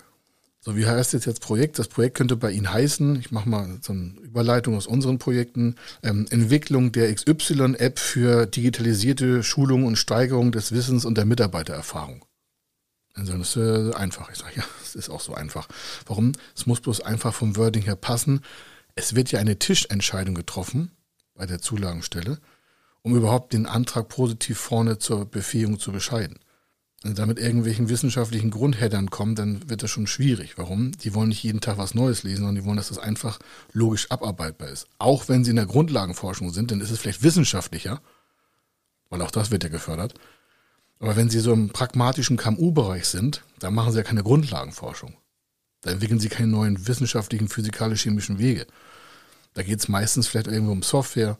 So, 0.60 0.76
wie 0.76 0.86
heißt 0.86 1.12
jetzt 1.12 1.24
jetzt 1.24 1.40
Projekt? 1.40 1.78
Das 1.78 1.88
Projekt 1.88 2.16
könnte 2.16 2.36
bei 2.36 2.50
Ihnen 2.50 2.70
heißen, 2.70 3.16
ich 3.20 3.30
mache 3.30 3.48
mal 3.48 3.78
so 3.80 3.92
eine 3.92 4.12
Überleitung 4.20 4.76
aus 4.76 4.86
unseren 4.86 5.18
Projekten, 5.18 5.76
ähm, 6.02 6.26
Entwicklung 6.30 6.92
der 6.92 7.14
XY-App 7.14 7.98
für 7.98 8.44
digitalisierte 8.46 9.42
Schulung 9.42 9.86
und 9.86 9.96
Steigerung 9.96 10.52
des 10.52 10.72
Wissens 10.72 11.04
und 11.04 11.16
der 11.16 11.24
Mitarbeitererfahrung. 11.24 12.24
Also 13.14 13.36
das 13.38 13.56
ist 13.56 13.56
äh, 13.56 13.94
einfach. 13.94 14.30
Ich 14.30 14.38
sage, 14.38 14.56
ja, 14.56 14.64
es 14.82 14.94
ist 14.94 15.08
auch 15.08 15.20
so 15.20 15.34
einfach. 15.34 15.68
Warum? 16.06 16.32
Es 16.54 16.66
muss 16.66 16.80
bloß 16.80 17.00
einfach 17.00 17.32
vom 17.32 17.56
Wording 17.56 17.82
her 17.82 17.96
passen. 17.96 18.42
Es 18.94 19.14
wird 19.14 19.32
ja 19.32 19.38
eine 19.38 19.58
Tischentscheidung 19.58 20.34
getroffen 20.34 20.90
bei 21.34 21.46
der 21.46 21.60
Zulagenstelle 21.60 22.38
um 23.02 23.16
überhaupt 23.16 23.52
den 23.52 23.66
Antrag 23.66 24.08
positiv 24.08 24.58
vorne 24.58 24.98
zur 24.98 25.24
Befähigung 25.24 25.78
zu 25.78 25.92
bescheiden. 25.92 26.38
Wenn 27.02 27.14
da 27.14 27.26
mit 27.26 27.38
irgendwelchen 27.38 27.88
wissenschaftlichen 27.88 28.50
Grundheadern 28.50 29.08
kommen, 29.08 29.36
dann 29.36 29.70
wird 29.70 29.84
das 29.84 29.90
schon 29.90 30.08
schwierig. 30.08 30.58
Warum? 30.58 30.92
Die 30.98 31.14
wollen 31.14 31.28
nicht 31.28 31.44
jeden 31.44 31.60
Tag 31.60 31.78
was 31.78 31.94
Neues 31.94 32.24
lesen, 32.24 32.38
sondern 32.38 32.56
die 32.56 32.64
wollen, 32.64 32.76
dass 32.76 32.88
das 32.88 32.98
einfach 32.98 33.38
logisch 33.72 34.10
abarbeitbar 34.10 34.68
ist. 34.68 34.88
Auch 34.98 35.28
wenn 35.28 35.44
sie 35.44 35.50
in 35.50 35.56
der 35.56 35.66
Grundlagenforschung 35.66 36.50
sind, 36.50 36.72
dann 36.72 36.80
ist 36.80 36.90
es 36.90 36.98
vielleicht 36.98 37.22
wissenschaftlicher, 37.22 38.00
weil 39.10 39.22
auch 39.22 39.30
das 39.30 39.52
wird 39.52 39.62
ja 39.62 39.68
gefördert. 39.68 40.14
Aber 40.98 41.14
wenn 41.14 41.30
sie 41.30 41.38
so 41.38 41.52
im 41.52 41.68
pragmatischen 41.70 42.36
KMU-Bereich 42.36 43.06
sind, 43.06 43.44
dann 43.60 43.74
machen 43.74 43.92
sie 43.92 43.98
ja 43.98 44.04
keine 44.04 44.24
Grundlagenforschung. 44.24 45.16
Da 45.82 45.92
entwickeln 45.92 46.18
sie 46.18 46.28
keine 46.28 46.48
neuen 46.48 46.88
wissenschaftlichen, 46.88 47.48
physikalisch-chemischen 47.48 48.38
Wege. 48.40 48.66
Da 49.54 49.62
geht 49.62 49.78
es 49.78 49.88
meistens 49.88 50.26
vielleicht 50.26 50.48
irgendwo 50.48 50.72
um 50.72 50.82
Software, 50.82 51.38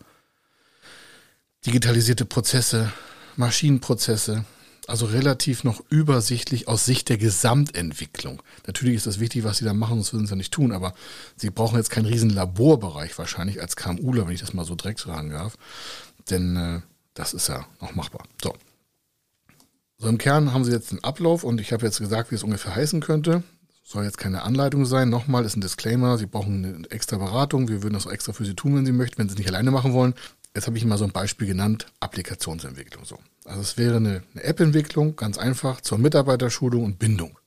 digitalisierte 1.68 2.24
Prozesse, 2.24 2.90
Maschinenprozesse, 3.36 4.46
also 4.86 5.04
relativ 5.04 5.64
noch 5.64 5.82
übersichtlich 5.90 6.66
aus 6.66 6.86
Sicht 6.86 7.10
der 7.10 7.18
Gesamtentwicklung. 7.18 8.42
Natürlich 8.66 8.96
ist 8.96 9.06
das 9.06 9.20
wichtig, 9.20 9.44
was 9.44 9.58
Sie 9.58 9.66
da 9.66 9.74
machen, 9.74 9.96
sonst 9.96 10.14
würden 10.14 10.26
Sie 10.26 10.30
ja 10.30 10.36
nicht 10.36 10.52
tun, 10.52 10.72
aber 10.72 10.94
Sie 11.36 11.50
brauchen 11.50 11.76
jetzt 11.76 11.90
keinen 11.90 12.06
riesen 12.06 12.30
Laborbereich 12.30 13.18
wahrscheinlich 13.18 13.60
als 13.60 13.76
KMUler, 13.76 14.26
wenn 14.26 14.32
ich 14.32 14.40
das 14.40 14.54
mal 14.54 14.64
so 14.64 14.76
direkt 14.76 15.00
sagen 15.00 15.28
darf, 15.28 15.58
denn 16.30 16.56
äh, 16.56 16.80
das 17.12 17.34
ist 17.34 17.48
ja 17.48 17.66
noch 17.82 17.94
machbar. 17.94 18.24
So. 18.42 18.54
So 19.98 20.08
im 20.08 20.16
Kern 20.16 20.54
haben 20.54 20.64
Sie 20.64 20.72
jetzt 20.72 20.90
den 20.90 21.04
Ablauf 21.04 21.44
und 21.44 21.60
ich 21.60 21.74
habe 21.74 21.84
jetzt 21.84 21.98
gesagt, 21.98 22.30
wie 22.30 22.36
es 22.36 22.44
ungefähr 22.44 22.74
heißen 22.74 23.00
könnte. 23.00 23.42
Soll 23.84 24.04
jetzt 24.04 24.18
keine 24.18 24.42
Anleitung 24.42 24.86
sein. 24.86 25.10
Nochmal 25.10 25.44
ist 25.44 25.56
ein 25.56 25.60
Disclaimer. 25.60 26.18
Sie 26.18 26.26
brauchen 26.26 26.64
eine 26.64 26.90
extra 26.90 27.16
Beratung. 27.16 27.68
Wir 27.68 27.82
würden 27.82 27.94
das 27.94 28.06
auch 28.06 28.12
extra 28.12 28.32
für 28.32 28.44
Sie 28.44 28.54
tun, 28.54 28.76
wenn 28.76 28.86
Sie 28.86 28.92
möchten, 28.92 29.18
wenn 29.18 29.28
Sie 29.28 29.32
es 29.32 29.38
nicht 29.38 29.48
alleine 29.48 29.70
machen 29.70 29.92
wollen 29.92 30.14
jetzt 30.54 30.66
habe 30.66 30.76
ich 30.76 30.84
mal 30.84 30.98
so 30.98 31.04
ein 31.04 31.12
Beispiel 31.12 31.46
genannt, 31.46 31.86
Applikationsentwicklung. 32.00 33.04
So. 33.04 33.18
Also 33.44 33.60
es 33.60 33.78
wäre 33.78 33.96
eine, 33.96 34.22
eine 34.34 34.44
App-Entwicklung, 34.44 35.16
ganz 35.16 35.38
einfach, 35.38 35.80
zur 35.80 35.98
Mitarbeiterschulung 35.98 36.84
und 36.84 36.98
Bindung. 36.98 37.38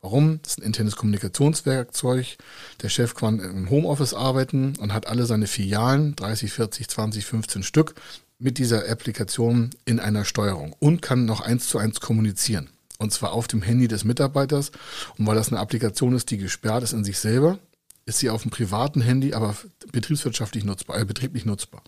Warum? 0.00 0.40
Das 0.42 0.52
ist 0.52 0.58
ein 0.58 0.66
internes 0.66 0.96
Kommunikationswerkzeug. 0.96 2.36
Der 2.82 2.88
Chef 2.88 3.14
kann 3.14 3.40
im 3.40 3.70
Homeoffice 3.70 4.14
arbeiten 4.14 4.74
und 4.78 4.92
hat 4.92 5.06
alle 5.08 5.26
seine 5.26 5.46
Filialen, 5.46 6.14
30, 6.16 6.52
40, 6.52 6.88
20, 6.88 7.26
15 7.26 7.62
Stück, 7.62 7.94
mit 8.38 8.58
dieser 8.58 8.88
Applikation 8.88 9.70
in 9.84 9.98
einer 9.98 10.24
Steuerung 10.24 10.74
und 10.78 11.00
kann 11.02 11.24
noch 11.24 11.40
eins 11.40 11.68
zu 11.68 11.78
eins 11.78 12.00
kommunizieren. 12.00 12.68
Und 12.98 13.12
zwar 13.12 13.32
auf 13.32 13.48
dem 13.48 13.62
Handy 13.62 13.88
des 13.88 14.04
Mitarbeiters. 14.04 14.72
Und 15.18 15.26
weil 15.26 15.34
das 15.34 15.48
eine 15.48 15.60
Applikation 15.60 16.14
ist, 16.14 16.30
die 16.30 16.38
gesperrt 16.38 16.82
ist 16.82 16.92
in 16.92 17.04
sich 17.04 17.18
selber, 17.18 17.58
ist 18.04 18.18
sie 18.18 18.30
auf 18.30 18.42
dem 18.42 18.50
privaten 18.50 19.00
Handy, 19.00 19.34
aber 19.34 19.56
betriebswirtschaftlich 19.92 20.64
nutzbar, 20.64 20.98
äh, 20.98 21.04
betrieblich 21.04 21.44
nutzbar. 21.44 21.82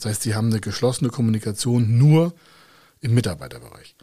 Das 0.00 0.12
heißt, 0.12 0.22
sie 0.22 0.34
haben 0.34 0.48
eine 0.48 0.60
geschlossene 0.60 1.10
Kommunikation 1.10 1.98
nur 1.98 2.32
im 3.02 3.12
Mitarbeiterbereich. 3.12 3.96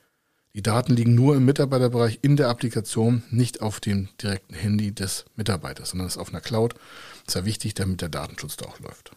Die 0.54 0.62
Daten 0.62 0.94
liegen 0.94 1.16
nur 1.16 1.36
im 1.36 1.46
Mitarbeiterbereich 1.46 2.20
in 2.22 2.36
der 2.36 2.50
Applikation, 2.50 3.24
nicht 3.32 3.62
auf 3.62 3.80
dem 3.80 4.08
direkten 4.22 4.54
Handy 4.54 4.94
des 4.94 5.26
Mitarbeiters, 5.36 5.90
sondern 5.90 6.08
ist 6.08 6.18
auf 6.18 6.30
einer 6.30 6.42
Cloud. 6.42 6.76
Das 7.26 7.34
ist 7.34 7.42
ja 7.42 7.46
wichtig, 7.46 7.74
damit 7.74 8.02
der 8.02 8.10
Datenschutz 8.10 8.58
da 8.58 8.66
auch 8.66 8.80
läuft. 8.80 9.12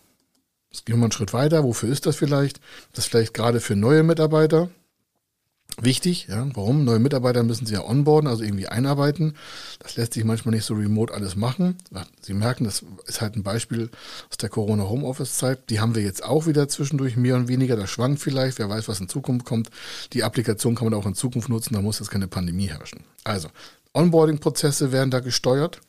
Jetzt 0.71 0.87
gehen 0.87 0.95
wir 0.95 1.01
mal 1.01 1.07
einen 1.07 1.13
Schritt 1.13 1.35
weiter. 1.35 1.65
Wofür 1.65 1.91
ist 1.91 2.07
das 2.07 2.17
vielleicht? 2.17 2.61
Das 2.93 3.05
ist 3.05 3.11
vielleicht 3.11 3.35
gerade 3.35 3.61
für 3.61 3.77
neue 3.77 4.03
Mitarbeiter 4.03 4.71
wichtig. 5.85 6.27
Ja, 6.29 6.47
warum? 6.55 6.85
Neue 6.85 6.99
Mitarbeiter 6.99 7.43
müssen 7.43 7.67
sie 7.67 7.75
ja 7.75 7.85
onboarden, 7.85 8.29
also 8.29 8.43
irgendwie 8.43 8.67
einarbeiten. 8.67 9.37
Das 9.79 9.97
lässt 9.97 10.15
sich 10.15 10.25
manchmal 10.25 10.55
nicht 10.55 10.65
so 10.65 10.75
remote 10.75 11.13
alles 11.13 11.37
machen. 11.37 11.77
Sie 12.21 12.35
merken, 12.35 12.65
das 12.65 12.85
ist 13.07 13.21
halt 13.21 13.37
ein 13.37 13.43
Beispiel 13.43 13.91
aus 14.31 14.37
der 14.37 14.49
Corona-Homeoffice-Zeit. 14.49 15.71
Die 15.71 15.81
haben 15.81 15.95
wir 15.95 16.03
jetzt 16.03 16.25
auch 16.25 16.47
wieder 16.47 16.69
zwischendurch 16.69 17.17
mehr 17.17 17.37
und 17.37 17.49
weniger. 17.49 17.77
Das 17.77 17.91
schwankt 17.91 18.21
vielleicht. 18.21 18.59
Wer 18.59 18.69
weiß, 18.69 18.89
was 18.89 19.01
in 19.01 19.09
Zukunft 19.09 19.47
kommt. 19.47 19.71
Die 20.13 20.23
Applikation 20.23 20.75
kann 20.75 20.89
man 20.89 20.95
auch 20.95 21.07
in 21.07 21.15
Zukunft 21.15 21.49
nutzen. 21.49 21.75
Da 21.75 21.83
muss 21.83 21.99
jetzt 21.99 22.11
keine 22.11 22.29
Pandemie 22.29 22.69
herrschen. 22.69 23.05
Also, 23.25 23.49
Onboarding-Prozesse 23.93 24.93
werden 24.93 25.11
da 25.11 25.21
gesteuert. 25.21 25.81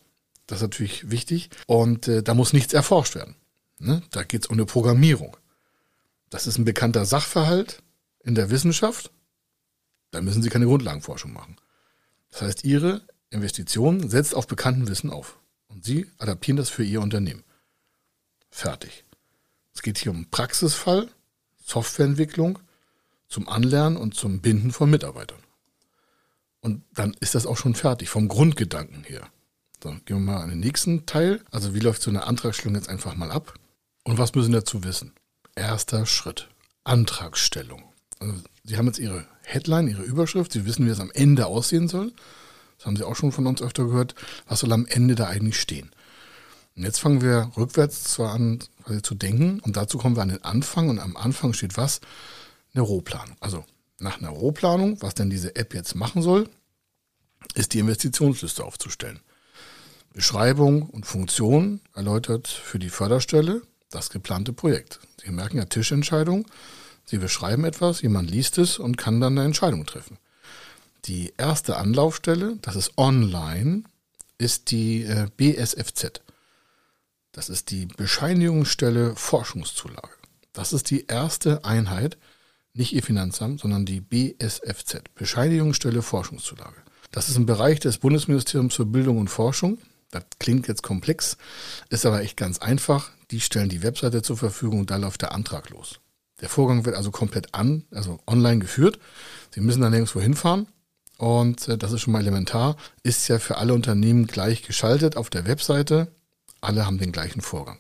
Das 0.48 0.60
ist 0.60 0.64
natürlich 0.64 1.10
wichtig. 1.10 1.50
Und 1.68 2.08
äh, 2.08 2.24
da 2.24 2.34
muss 2.34 2.54
nichts 2.54 2.74
erforscht 2.74 3.16
werden. 3.16 3.36
Ne? 3.80 4.02
Da 4.12 4.24
geht 4.24 4.44
es 4.44 4.50
um 4.50 4.56
eine 4.56 4.66
Programmierung. 4.66 5.38
Das 6.30 6.48
ist 6.48 6.58
ein 6.58 6.66
bekannter 6.66 7.06
Sachverhalt 7.06 7.82
in 8.24 8.36
der 8.36 8.50
Wissenschaft 8.50 9.12
dann 10.12 10.26
müssen 10.26 10.44
Sie 10.44 10.50
keine 10.50 10.66
Grundlagenforschung 10.66 11.34
machen. 11.34 11.58
Das 12.30 12.42
heißt, 12.42 12.64
Ihre 12.64 13.02
Investition 13.30 14.10
setzt 14.10 14.36
auf 14.36 14.48
bekannten 14.48 14.88
Wissen 14.88 15.10
auf. 15.10 15.40
Und 15.68 15.84
Sie 15.84 16.08
adaptieren 16.18 16.58
das 16.58 16.70
für 16.70 16.84
Ihr 16.84 17.02
Unternehmen. 17.02 17.44
Fertig. 18.50 19.06
Es 19.74 19.82
geht 19.82 19.98
hier 19.98 20.12
um 20.12 20.30
Praxisfall, 20.30 21.10
Softwareentwicklung, 21.64 22.60
zum 23.30 23.48
Anlernen 23.48 23.98
und 23.98 24.14
zum 24.14 24.42
Binden 24.42 24.72
von 24.72 24.90
Mitarbeitern. 24.90 25.40
Und 26.60 26.84
dann 26.94 27.16
ist 27.22 27.34
das 27.34 27.46
auch 27.46 27.58
schon 27.58 27.74
fertig, 27.74 28.10
vom 28.10 28.28
Grundgedanken 28.28 29.04
her. 29.04 29.28
So, 29.82 29.90
gehen 30.06 30.18
wir 30.26 30.34
mal 30.34 30.42
an 30.42 30.50
den 30.50 30.60
nächsten 30.60 31.06
Teil. 31.06 31.42
Also 31.50 31.74
wie 31.74 31.80
läuft 31.80 32.02
so 32.02 32.12
eine 32.12 32.24
Antragstellung 32.24 32.76
jetzt 32.76 32.90
einfach 32.90 33.16
mal 33.16 33.32
ab? 33.32 33.56
Und 34.04 34.18
was 34.18 34.36
müssen 34.36 34.52
dazu 34.52 34.84
wissen? 34.84 35.14
Erster 35.56 36.06
Schritt. 36.06 36.50
Antragstellung. 36.84 37.84
Also 38.20 38.36
Sie 38.64 38.78
haben 38.78 38.88
jetzt 38.88 39.00
Ihre 39.00 39.26
Headline, 39.44 39.88
Ihre 39.88 40.04
Überschrift. 40.04 40.52
Sie 40.52 40.66
wissen, 40.66 40.86
wie 40.86 40.90
es 40.92 41.00
am 41.00 41.12
Ende 41.12 41.48
aussehen 41.48 41.88
soll. 41.88 42.14
Das 42.78 42.86
haben 42.86 42.96
Sie 42.96 43.04
auch 43.04 43.16
schon 43.16 43.32
von 43.32 43.48
uns 43.48 43.62
öfter 43.62 43.86
gehört. 43.86 44.16
Was 44.48 44.60
soll 44.60 44.72
am 44.72 44.86
Ende 44.86 45.16
da 45.16 45.28
eigentlich 45.28 45.60
stehen? 45.60 45.92
Und 46.76 46.84
jetzt 46.84 47.00
fangen 47.00 47.22
wir 47.22 47.52
rückwärts 47.58 48.04
zwar 48.06 48.34
an 48.34 48.60
zu 49.04 49.14
denken 49.14 49.60
und 49.60 49.78
dazu 49.78 49.98
kommen 49.98 50.16
wir 50.16 50.22
an 50.22 50.30
den 50.30 50.44
Anfang 50.44 50.90
und 50.90 51.00
am 51.00 51.16
Anfang 51.18 51.54
steht 51.54 51.78
was? 51.78 52.02
Eine 52.74 52.84
Rohplanung. 52.84 53.36
Also 53.40 53.66
nach 54.00 54.20
einer 54.20 54.30
Rohplanung, 54.30 55.02
was 55.02 55.14
denn 55.14 55.30
diese 55.30 55.56
App 55.56 55.74
jetzt 55.74 55.96
machen 55.96 56.22
soll, 56.22 56.50
ist 57.56 57.74
die 57.74 57.80
Investitionsliste 57.80 58.64
aufzustellen. 58.64 59.20
Beschreibung 60.14 60.84
und 60.84 61.06
Funktion 61.06 61.82
erläutert 61.94 62.48
für 62.48 62.80
die 62.80 62.90
Förderstelle 62.90 63.62
das 63.90 64.10
geplante 64.10 64.54
Projekt. 64.54 65.00
Sie 65.24 65.32
merken 65.32 65.58
ja 65.58 65.66
Tischentscheidung. 65.66 66.46
Sie 67.12 67.18
beschreiben 67.18 67.66
etwas, 67.66 68.02
jemand 68.02 68.32
liest 68.32 68.58
es 68.58 68.80
und 68.80 68.96
kann 68.96 69.20
dann 69.20 69.38
eine 69.38 69.46
Entscheidung 69.46 69.86
treffen. 69.86 70.18
Die 71.04 71.34
erste 71.38 71.76
Anlaufstelle, 71.76 72.58
das 72.62 72.78
ist 72.78 72.98
online, 72.98 73.84
ist 74.38 74.72
die 74.72 75.04
äh, 75.04 75.28
BSFZ. 75.36 76.22
Das 77.34 77.50
ist 77.50 77.70
die 77.70 77.88
Bescheinigungsstelle 77.88 79.14
Forschungszulage. 79.18 80.08
Das 80.54 80.72
ist 80.72 80.90
die 80.90 81.06
erste 81.08 81.66
Einheit, 81.66 82.18
nicht 82.74 82.94
Ihr 82.94 83.04
Finanzamt, 83.04 83.60
sondern 83.60 83.86
die 83.86 84.00
BSFZ, 84.00 85.14
Bescheinigungsstelle 85.14 86.02
Forschungszulage. 86.02 86.82
Das 87.12 87.28
ist 87.28 87.36
ein 87.36 87.46
Bereich 87.46 87.82
des 87.82 87.98
Bundesministeriums 87.98 88.76
für 88.76 88.86
Bildung 88.86 89.18
und 89.18 89.28
Forschung. 89.28 89.80
Das 90.12 90.24
klingt 90.40 90.70
jetzt 90.70 90.82
komplex, 90.82 91.36
ist 91.90 92.06
aber 92.06 92.22
echt 92.22 92.38
ganz 92.38 92.60
einfach. 92.60 93.12
Die 93.32 93.42
stellen 93.42 93.68
die 93.68 93.84
Webseite 93.84 94.22
zur 94.22 94.38
Verfügung 94.38 94.80
und 94.80 94.92
da 94.92 94.96
läuft 94.96 95.24
der 95.24 95.34
Antrag 95.34 95.70
los. 95.72 96.01
Der 96.42 96.50
Vorgang 96.50 96.86
wird 96.86 96.96
also 96.96 97.12
komplett 97.12 97.54
an, 97.54 97.86
also 97.92 98.20
online 98.28 98.60
geführt. 98.60 99.00
Sie 99.54 99.62
müssen 99.62 99.82
da 99.82 99.90
nirgendwo 99.90 100.20
hinfahren. 100.20 100.68
Und 101.18 101.68
äh, 101.68 101.78
das 101.78 101.92
ist 101.92 102.02
schon 102.02 102.14
mal 102.14 102.22
elementar. 102.22 102.76
Ist 103.04 103.28
ja 103.28 103.40
für 103.40 103.58
alle 103.58 103.74
Unternehmen 103.74 104.28
gleich 104.28 104.64
geschaltet 104.64 105.18
auf 105.18 105.30
der 105.30 105.46
Webseite. 105.46 106.08
Alle 106.62 106.86
haben 106.86 106.98
den 106.98 107.12
gleichen 107.12 107.42
Vorgang. 107.42 107.80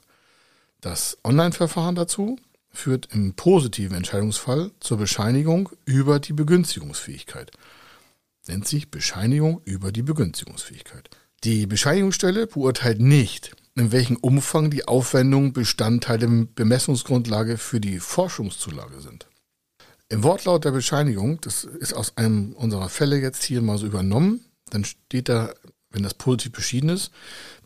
Das 0.80 1.18
Online-Verfahren 1.24 1.96
dazu, 1.96 2.38
führt 2.72 3.10
im 3.12 3.34
positiven 3.34 3.96
Entscheidungsfall 3.96 4.72
zur 4.80 4.98
Bescheinigung 4.98 5.70
über 5.86 6.20
die 6.20 6.34
Begünstigungsfähigkeit. 6.34 7.51
Nennt 8.48 8.68
sich 8.68 8.89
Bescheinigung 8.89 9.62
über 9.65 9.91
die 9.91 10.01
Begünstigungsfähigkeit. 10.01 11.10
Die 11.44 11.68
Bescheinigungsstelle 11.68 12.48
beurteilt 12.48 13.00
nicht, 13.00 13.51
in 13.75 13.92
welchem 13.92 14.18
Umfang 14.18 14.70
die 14.70 14.88
Aufwendungen 14.88 15.54
Bestandteil 15.54 16.18
der 16.18 16.28
Bemessungsgrundlage 16.28 17.58
für 17.58 17.80
die 17.80 18.00
Forschungszulage 18.00 19.00
sind. 19.01 19.28
Im 20.10 20.24
Wortlaut 20.24 20.66
der 20.66 20.72
Bescheinigung, 20.72 21.40
das 21.42 21.63
ist 21.63 21.94
aus 21.94 22.18
einem 22.18 22.51
unserer 22.54 22.90
Fälle 22.90 23.18
jetzt 23.20 23.44
hier 23.44 23.62
mal 23.62 23.78
so 23.78 23.86
übernommen, 23.86 24.44
dann 24.70 24.84
steht 24.84 25.30
da, 25.30 25.54
wenn 25.90 26.04
das 26.04 26.16
positiv 26.16 26.51
beschieden 26.51 26.90
ist, 26.90 27.12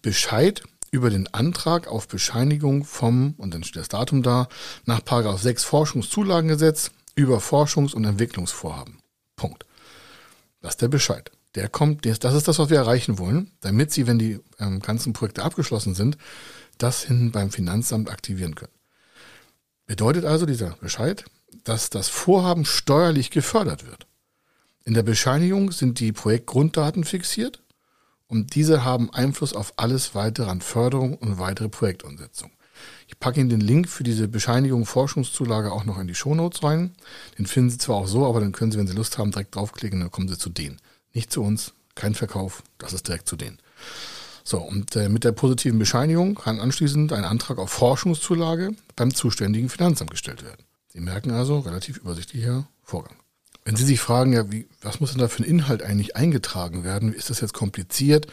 Bescheid 0.04 0.62
über 0.92 1.10
den 1.10 1.28
Antrag 1.34 1.88
auf 1.88 2.08
Bescheinigung 2.08 2.86
vom, 2.86 3.34
und 3.38 3.54
dann 3.54 3.64
steht 3.64 3.82
das 3.82 3.90
Datum 3.90 4.22
da, 4.22 4.48
nach 4.86 5.02
6 5.38 5.64
Forschungszulagengesetz 5.64 6.92
über 7.16 7.40
Forschungs- 7.40 7.96
und 7.96 8.06
Entwicklungsvorhaben. 8.06 9.00
Punkt. 9.36 9.66
Das 10.62 10.74
ist 10.74 10.82
der 10.82 10.88
Bescheid. 10.88 11.32
Der 11.56 11.70
kommt, 11.70 12.06
das 12.06 12.34
ist 12.34 12.48
das, 12.48 12.60
was 12.60 12.70
wir 12.70 12.78
erreichen 12.78 13.18
wollen, 13.18 13.52
damit 13.62 13.92
Sie, 13.92 14.08
wenn 14.08 14.20
die 14.20 14.40
ähm, 14.60 14.82
ganzen 14.82 15.14
Projekte 15.14 15.44
abgeschlossen 15.44 15.96
sind, 15.96 16.18
das 16.78 17.04
hinten 17.04 17.32
beim 17.32 17.50
Finanzamt 17.50 18.10
aktivieren 18.10 18.56
können. 18.56 18.74
Bedeutet 19.86 20.26
also 20.26 20.46
dieser 20.46 20.72
Bescheid, 20.82 21.26
dass 21.64 21.90
das 21.90 22.10
Vorhaben 22.10 22.66
steuerlich 22.66 23.32
gefördert 23.32 23.86
wird. 23.86 24.08
In 24.84 24.94
der 24.94 25.04
Bescheinigung 25.04 25.72
sind 25.72 26.00
die 26.00 26.12
Projektgrunddaten 26.12 27.06
fixiert 27.06 27.62
und 28.28 28.56
diese 28.56 28.84
haben 28.84 29.14
Einfluss 29.14 29.54
auf 29.54 29.74
alles 29.78 30.14
weitere 30.14 30.50
an 30.50 30.62
Förderung 30.62 31.18
und 31.18 31.40
weitere 31.40 31.70
Projektumsetzung. 31.70 32.52
Ich 33.08 33.20
packe 33.20 33.40
Ihnen 33.40 33.50
den 33.50 33.62
Link 33.62 33.88
für 33.88 34.04
diese 34.04 34.28
Bescheinigung 34.28 34.86
Forschungszulage 34.86 35.72
auch 35.72 35.86
noch 35.86 36.00
in 36.00 36.08
die 36.08 36.16
Shownotes 36.16 36.64
rein. 36.64 36.96
Den 37.38 37.46
finden 37.46 37.70
Sie 37.70 37.78
zwar 37.78 37.96
auch 37.96 38.08
so, 38.08 38.26
aber 38.26 38.42
dann 38.42 38.52
können 38.52 38.72
Sie, 38.72 38.78
wenn 38.78 38.88
Sie 38.88 38.96
Lust 38.96 39.18
haben, 39.18 39.32
direkt 39.32 39.56
draufklicken, 39.56 40.00
dann 40.02 40.12
kommen 40.12 40.28
Sie 40.28 40.38
zu 40.38 40.50
denen. 40.50 40.78
Nicht 41.16 41.32
zu 41.32 41.42
uns, 41.42 41.74
kein 41.96 42.14
Verkauf, 42.14 42.62
das 42.78 42.94
ist 42.94 43.08
direkt 43.08 43.28
zu 43.28 43.38
denen. 43.38 43.58
So, 44.44 44.60
und 44.60 44.96
äh, 44.96 45.10
mit 45.10 45.24
der 45.24 45.32
positiven 45.32 45.80
Bescheinigung 45.80 46.36
kann 46.36 46.60
anschließend 46.60 47.14
ein 47.14 47.24
Antrag 47.24 47.58
auf 47.58 47.72
Forschungszulage 47.72 48.76
beim 48.96 49.14
zuständigen 49.14 49.70
Finanzamt 49.70 50.12
gestellt 50.12 50.44
werden. 50.44 50.66
Sie 50.90 51.00
merken 51.00 51.32
also, 51.32 51.60
relativ 51.60 51.98
übersichtlicher 51.98 52.68
Vorgang. 52.84 53.16
Wenn 53.64 53.78
Sie 53.78 53.86
sich 53.86 54.00
fragen, 54.00 54.34
ja, 54.34 54.52
wie, 54.52 54.68
was 54.82 55.00
muss 55.00 55.12
denn 55.12 55.20
da 55.20 55.30
für 55.30 55.42
ein 55.42 55.50
Inhalt 55.50 55.82
eigentlich 55.82 56.16
eingetragen 56.16 56.84
werden? 56.84 57.14
Ist 57.14 57.30
das 57.30 57.42
jetzt 57.42 57.54
kompliziert? 57.54 58.28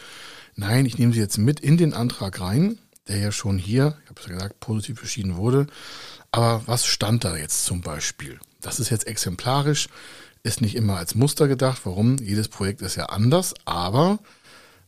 Nein, 0.55 0.85
ich 0.85 0.97
nehme 0.97 1.13
Sie 1.13 1.19
jetzt 1.19 1.37
mit 1.37 1.61
in 1.61 1.77
den 1.77 1.93
Antrag 1.93 2.39
rein, 2.39 2.77
der 3.07 3.17
ja 3.17 3.31
schon 3.31 3.57
hier, 3.57 3.97
ich 4.03 4.09
habe 4.09 4.19
es 4.19 4.27
ja 4.27 4.33
gesagt, 4.33 4.59
positiv 4.59 5.01
beschieden 5.01 5.37
wurde. 5.37 5.67
Aber 6.31 6.63
was 6.67 6.85
stand 6.85 7.23
da 7.23 7.35
jetzt 7.35 7.65
zum 7.65 7.81
Beispiel? 7.81 8.39
Das 8.61 8.79
ist 8.79 8.91
jetzt 8.91 9.07
exemplarisch 9.07 9.87
ist 10.43 10.61
nicht 10.61 10.75
immer 10.75 10.97
als 10.97 11.15
Muster 11.15 11.47
gedacht. 11.47 11.81
Warum? 11.85 12.17
Jedes 12.17 12.49
Projekt 12.49 12.81
ist 12.81 12.95
ja 12.95 13.05
anders. 13.05 13.53
Aber 13.65 14.19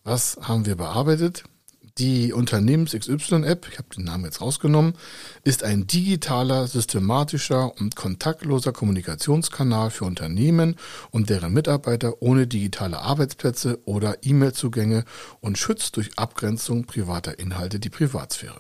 was 0.03 0.37
haben 0.41 0.65
wir 0.65 0.75
bearbeitet? 0.75 1.45
Die 1.97 2.33
Unternehmens 2.33 2.91
XY-App, 2.91 3.69
ich 3.71 3.77
habe 3.77 3.87
den 3.95 4.03
Namen 4.03 4.25
jetzt 4.25 4.41
rausgenommen, 4.41 4.95
ist 5.45 5.63
ein 5.63 5.87
digitaler, 5.87 6.67
systematischer 6.67 7.73
und 7.79 7.95
kontaktloser 7.95 8.73
Kommunikationskanal 8.73 9.91
für 9.91 10.03
Unternehmen 10.03 10.75
und 11.11 11.29
deren 11.29 11.53
Mitarbeiter 11.53 12.21
ohne 12.21 12.47
digitale 12.47 12.99
Arbeitsplätze 12.99 13.79
oder 13.85 14.17
E-Mail-Zugänge 14.23 15.05
und 15.39 15.57
schützt 15.57 15.95
durch 15.95 16.19
Abgrenzung 16.19 16.83
privater 16.83 17.39
Inhalte 17.39 17.79
die 17.79 17.89
Privatsphäre. 17.89 18.59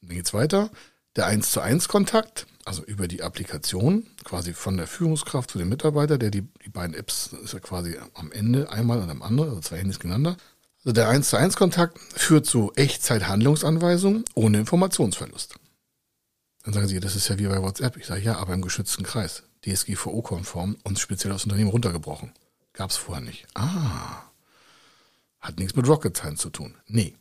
Dann 0.00 0.10
geht's 0.10 0.32
weiter. 0.32 0.70
Der 1.16 1.26
1 1.26 1.50
zu 1.50 1.60
1 1.60 1.88
Kontakt 1.88 2.46
also 2.68 2.84
über 2.84 3.08
die 3.08 3.22
Applikation, 3.22 4.06
quasi 4.24 4.52
von 4.52 4.76
der 4.76 4.86
Führungskraft 4.86 5.50
zu 5.50 5.58
dem 5.58 5.70
Mitarbeiter, 5.70 6.18
der 6.18 6.30
die, 6.30 6.42
die 6.42 6.68
beiden 6.68 6.94
Apps 6.94 7.30
ist 7.42 7.54
ja 7.54 7.60
quasi 7.60 7.96
am 8.12 8.30
Ende 8.30 8.70
einmal 8.70 9.00
und 9.00 9.08
am 9.08 9.22
anderen, 9.22 9.48
also 9.48 9.62
zwei 9.62 9.78
Handys 9.78 9.98
gegeneinander. 9.98 10.36
Also 10.80 10.92
der 10.92 11.08
1 11.08 11.30
zu 11.30 11.38
1 11.38 11.56
Kontakt 11.56 11.98
führt 11.98 12.44
zu 12.44 12.70
Echtzeit-Handlungsanweisungen 12.76 14.24
ohne 14.34 14.58
Informationsverlust. 14.58 15.54
Dann 16.64 16.74
sagen 16.74 16.88
Sie, 16.88 17.00
das 17.00 17.16
ist 17.16 17.28
ja 17.28 17.38
wie 17.38 17.46
bei 17.46 17.62
WhatsApp. 17.62 17.96
Ich 17.96 18.04
sage, 18.04 18.20
ja, 18.20 18.36
aber 18.36 18.52
im 18.52 18.60
geschützten 18.60 19.02
Kreis. 19.02 19.44
DSGVO-konform 19.64 20.76
und 20.84 20.98
speziell 20.98 21.32
aufs 21.32 21.44
Unternehmen 21.44 21.70
runtergebrochen. 21.70 22.32
Gab 22.74 22.90
es 22.90 22.96
vorher 22.98 23.24
nicht. 23.24 23.46
Ah. 23.54 24.24
Hat 25.40 25.58
nichts 25.58 25.74
mit 25.74 25.88
Rocket 25.88 26.16
Science 26.16 26.42
zu 26.42 26.50
tun. 26.50 26.74
Nee. 26.86 27.16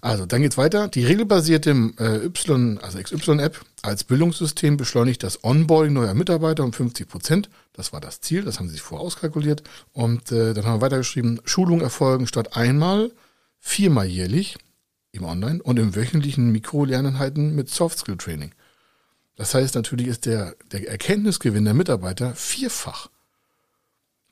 Also, 0.00 0.26
dann 0.26 0.42
geht's 0.42 0.56
weiter. 0.56 0.88
Die 0.88 1.04
regelbasierte 1.04 1.70
äh, 1.98 2.26
Y, 2.26 2.78
also 2.78 2.98
XY-App 2.98 3.60
als 3.82 4.04
Bildungssystem 4.04 4.76
beschleunigt 4.76 5.22
das 5.22 5.44
Onboarding 5.44 5.92
neuer 5.92 6.14
Mitarbeiter 6.14 6.64
um 6.64 6.72
50 6.72 7.08
Prozent. 7.08 7.50
Das 7.72 7.92
war 7.92 8.00
das 8.00 8.20
Ziel, 8.20 8.42
das 8.42 8.58
haben 8.58 8.68
sie 8.68 8.74
sich 8.74 8.82
vorher 8.82 9.04
auskalkuliert. 9.04 9.62
Und 9.92 10.32
äh, 10.32 10.54
dann 10.54 10.64
haben 10.64 10.78
wir 10.78 10.86
weitergeschrieben, 10.86 11.40
Schulungen 11.44 11.82
erfolgen 11.82 12.26
statt 12.26 12.56
einmal, 12.56 13.12
viermal 13.58 14.06
jährlich 14.06 14.56
im 15.12 15.24
Online 15.24 15.62
und 15.62 15.78
im 15.78 15.94
wöchentlichen 15.94 16.50
Mikrolerneinheiten 16.50 17.54
mit 17.54 17.70
Soft-Skill-Training. 17.70 18.52
Das 19.36 19.54
heißt, 19.54 19.74
natürlich 19.74 20.08
ist 20.08 20.26
der, 20.26 20.54
der 20.72 20.88
Erkenntnisgewinn 20.88 21.64
der 21.64 21.74
Mitarbeiter 21.74 22.34
vierfach. 22.34 23.08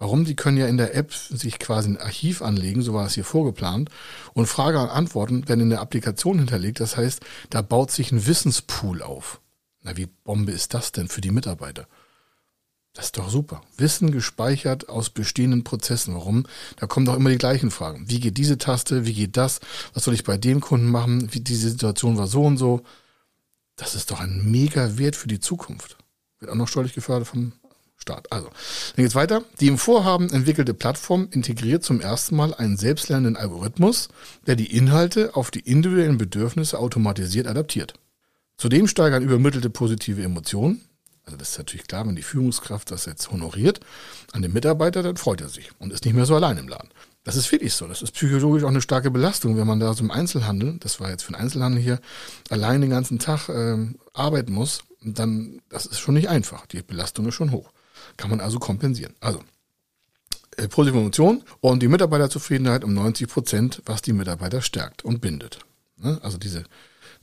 Warum? 0.02 0.24
Die 0.24 0.34
können 0.34 0.56
ja 0.56 0.66
in 0.66 0.78
der 0.78 0.96
App 0.96 1.14
sich 1.14 1.60
quasi 1.60 1.90
ein 1.90 1.96
Archiv 1.96 2.42
anlegen, 2.42 2.82
so 2.82 2.92
war 2.92 3.06
es 3.06 3.14
hier 3.14 3.24
vorgeplant, 3.24 3.88
und 4.34 4.46
Frage 4.46 4.80
und 4.80 4.88
Antworten 4.88 5.48
werden 5.48 5.60
in 5.60 5.70
der 5.70 5.80
Applikation 5.80 6.40
hinterlegt. 6.40 6.80
Das 6.80 6.96
heißt, 6.96 7.20
da 7.50 7.62
baut 7.62 7.92
sich 7.92 8.10
ein 8.10 8.26
Wissenspool 8.26 9.00
auf. 9.00 9.40
Na, 9.80 9.96
wie 9.96 10.06
Bombe 10.06 10.50
ist 10.50 10.74
das 10.74 10.90
denn 10.90 11.06
für 11.06 11.20
die 11.20 11.30
Mitarbeiter? 11.30 11.86
Das 12.94 13.04
ist 13.04 13.16
doch 13.16 13.30
super. 13.30 13.62
Wissen 13.76 14.10
gespeichert 14.10 14.88
aus 14.88 15.08
bestehenden 15.08 15.62
Prozessen. 15.62 16.16
Warum? 16.16 16.46
Da 16.80 16.88
kommen 16.88 17.06
doch 17.06 17.14
immer 17.14 17.30
die 17.30 17.38
gleichen 17.38 17.70
Fragen. 17.70 18.10
Wie 18.10 18.18
geht 18.18 18.38
diese 18.38 18.58
Taste? 18.58 19.06
Wie 19.06 19.14
geht 19.14 19.36
das? 19.36 19.60
Was 19.94 20.02
soll 20.02 20.14
ich 20.14 20.24
bei 20.24 20.36
dem 20.36 20.60
Kunden 20.60 20.90
machen? 20.90 21.32
Wie 21.32 21.40
diese 21.40 21.70
Situation 21.70 22.18
war 22.18 22.26
so 22.26 22.42
und 22.42 22.56
so. 22.56 22.82
Das 23.76 23.94
ist 23.94 24.10
doch 24.10 24.18
ein 24.18 24.50
mega 24.50 24.98
Wert 24.98 25.14
für 25.14 25.28
die 25.28 25.38
Zukunft. 25.38 25.96
Wird 26.40 26.50
auch 26.50 26.56
noch 26.56 26.66
steuerlich 26.66 26.94
gefördert 26.94 27.28
vom 27.28 27.52
Start. 28.02 28.30
Also, 28.30 28.48
dann 28.48 29.04
geht's 29.04 29.14
weiter. 29.14 29.42
Die 29.60 29.68
im 29.68 29.78
Vorhaben 29.78 30.28
entwickelte 30.30 30.74
Plattform 30.74 31.28
integriert 31.30 31.84
zum 31.84 32.00
ersten 32.00 32.36
Mal 32.36 32.52
einen 32.52 32.76
selbstlernenden 32.76 33.36
Algorithmus, 33.36 34.08
der 34.46 34.56
die 34.56 34.76
Inhalte 34.76 35.34
auf 35.34 35.50
die 35.50 35.60
individuellen 35.60 36.18
Bedürfnisse 36.18 36.78
automatisiert 36.78 37.46
adaptiert. 37.46 37.94
Zudem 38.58 38.86
steigern 38.86 39.22
übermittelte 39.22 39.70
positive 39.70 40.22
Emotionen. 40.22 40.82
Also 41.24 41.36
das 41.36 41.50
ist 41.50 41.58
natürlich 41.58 41.86
klar, 41.86 42.06
wenn 42.06 42.16
die 42.16 42.22
Führungskraft 42.22 42.90
das 42.90 43.06
jetzt 43.06 43.30
honoriert 43.30 43.80
an 44.32 44.42
den 44.42 44.52
Mitarbeiter, 44.52 45.02
dann 45.02 45.16
freut 45.16 45.40
er 45.40 45.48
sich 45.48 45.70
und 45.78 45.92
ist 45.92 46.04
nicht 46.04 46.14
mehr 46.14 46.26
so 46.26 46.34
allein 46.34 46.58
im 46.58 46.68
Laden. 46.68 46.90
Das 47.24 47.36
ist 47.36 47.50
wirklich 47.52 47.72
so. 47.74 47.86
Das 47.86 48.02
ist 48.02 48.12
psychologisch 48.12 48.64
auch 48.64 48.68
eine 48.68 48.80
starke 48.80 49.12
Belastung, 49.12 49.56
wenn 49.56 49.66
man 49.66 49.78
da 49.78 49.94
so 49.94 50.02
im 50.02 50.10
Einzelhandel, 50.10 50.78
das 50.80 50.98
war 50.98 51.10
jetzt 51.10 51.22
für 51.22 51.32
den 51.32 51.40
Einzelhandel 51.40 51.80
hier, 51.80 52.00
allein 52.50 52.80
den 52.80 52.90
ganzen 52.90 53.20
Tag 53.20 53.48
äh, 53.48 53.78
arbeiten 54.12 54.52
muss. 54.52 54.80
Dann, 55.04 55.60
das 55.68 55.86
ist 55.86 56.00
schon 56.00 56.14
nicht 56.14 56.28
einfach. 56.28 56.66
Die 56.66 56.82
Belastung 56.82 57.26
ist 57.26 57.34
schon 57.34 57.52
hoch. 57.52 57.72
Kann 58.16 58.30
man 58.30 58.40
also 58.40 58.58
kompensieren. 58.58 59.14
Also, 59.20 59.42
äh, 60.56 60.68
positive 60.68 60.98
Emotion 60.98 61.42
und 61.60 61.82
die 61.82 61.88
Mitarbeiterzufriedenheit 61.88 62.84
um 62.84 62.94
90 62.94 63.28
Prozent, 63.28 63.82
was 63.86 64.02
die 64.02 64.12
Mitarbeiter 64.12 64.60
stärkt 64.60 65.04
und 65.04 65.20
bindet. 65.20 65.60
Ne? 65.96 66.18
Also 66.22 66.38
diese 66.38 66.64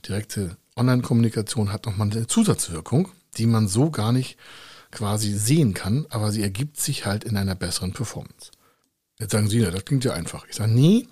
direkte 0.06 0.56
Online-Kommunikation 0.76 1.72
hat 1.72 1.86
nochmal 1.86 2.10
eine 2.10 2.26
Zusatzwirkung, 2.26 3.08
die 3.36 3.46
man 3.46 3.68
so 3.68 3.90
gar 3.90 4.12
nicht 4.12 4.36
quasi 4.90 5.32
sehen 5.32 5.74
kann, 5.74 6.06
aber 6.10 6.32
sie 6.32 6.42
ergibt 6.42 6.80
sich 6.80 7.06
halt 7.06 7.24
in 7.24 7.36
einer 7.36 7.54
besseren 7.54 7.92
Performance. 7.92 8.50
Jetzt 9.20 9.32
sagen 9.32 9.48
Sie, 9.48 9.58
ja, 9.58 9.70
das 9.70 9.84
klingt 9.84 10.04
ja 10.04 10.14
einfach. 10.14 10.46
Ich 10.48 10.56
sage, 10.56 10.72
nee, 10.72 11.06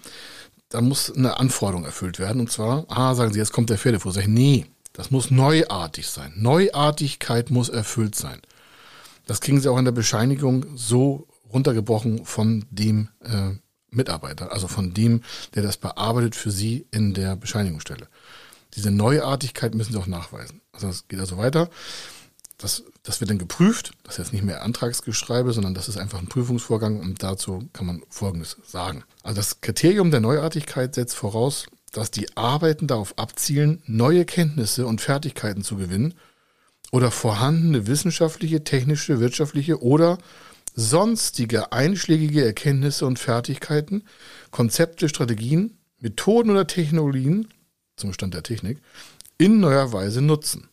da 0.70 0.80
muss 0.80 1.12
eine 1.14 1.38
Anforderung 1.38 1.84
erfüllt 1.84 2.18
werden. 2.18 2.40
Und 2.40 2.50
zwar, 2.50 2.86
ah, 2.88 3.14
sagen 3.14 3.32
Sie, 3.32 3.38
jetzt 3.38 3.52
kommt 3.52 3.70
der 3.70 3.78
Pferdefuß. 3.78 4.14
Sag 4.14 4.22
ich, 4.22 4.28
nee, 4.28 4.66
das 4.94 5.10
muss 5.10 5.30
neuartig 5.30 6.08
sein. 6.08 6.32
Neuartigkeit 6.36 7.50
muss 7.50 7.68
erfüllt 7.68 8.14
sein. 8.14 8.40
Das 9.28 9.42
kriegen 9.42 9.60
Sie 9.60 9.70
auch 9.70 9.78
in 9.78 9.84
der 9.84 9.92
Bescheinigung 9.92 10.64
so 10.74 11.28
runtergebrochen 11.52 12.24
von 12.24 12.64
dem 12.70 13.08
äh, 13.22 13.50
Mitarbeiter, 13.90 14.52
also 14.52 14.68
von 14.68 14.94
dem, 14.94 15.22
der 15.54 15.62
das 15.62 15.76
bearbeitet 15.76 16.34
für 16.34 16.50
Sie 16.50 16.86
in 16.90 17.12
der 17.12 17.36
Bescheinigungsstelle. 17.36 18.08
Diese 18.74 18.90
Neuartigkeit 18.90 19.74
müssen 19.74 19.92
Sie 19.92 19.98
auch 19.98 20.06
nachweisen. 20.06 20.62
Also 20.72 20.88
es 20.88 21.08
geht 21.08 21.20
also 21.20 21.36
weiter. 21.36 21.68
Das, 22.56 22.84
das 23.02 23.20
wird 23.20 23.30
dann 23.30 23.38
geprüft. 23.38 23.92
Das 24.02 24.14
ist 24.14 24.18
jetzt 24.18 24.32
nicht 24.32 24.44
mehr 24.44 24.62
Antragsgeschreibe, 24.62 25.52
sondern 25.52 25.74
das 25.74 25.88
ist 25.88 25.98
einfach 25.98 26.20
ein 26.20 26.28
Prüfungsvorgang 26.28 26.98
und 26.98 27.22
dazu 27.22 27.68
kann 27.74 27.86
man 27.86 28.02
Folgendes 28.08 28.56
sagen. 28.66 29.04
Also 29.22 29.36
das 29.36 29.60
Kriterium 29.60 30.10
der 30.10 30.20
Neuartigkeit 30.20 30.94
setzt 30.94 31.14
voraus, 31.14 31.66
dass 31.92 32.10
die 32.10 32.34
Arbeiten 32.34 32.86
darauf 32.86 33.18
abzielen, 33.18 33.82
neue 33.86 34.24
Kenntnisse 34.24 34.86
und 34.86 35.02
Fertigkeiten 35.02 35.62
zu 35.62 35.76
gewinnen 35.76 36.14
oder 36.90 37.10
vorhandene 37.10 37.86
wissenschaftliche, 37.86 38.64
technische, 38.64 39.20
wirtschaftliche 39.20 39.82
oder 39.82 40.18
sonstige 40.74 41.72
einschlägige 41.72 42.44
Erkenntnisse 42.44 43.04
und 43.04 43.18
Fertigkeiten, 43.18 44.04
Konzepte, 44.50 45.08
Strategien, 45.08 45.76
Methoden 45.98 46.50
oder 46.50 46.66
Technologien 46.66 47.48
zum 47.96 48.12
Stand 48.12 48.34
der 48.34 48.42
Technik 48.42 48.80
in 49.38 49.60
neuer 49.60 49.92
Weise 49.92 50.22
nutzen. 50.22 50.68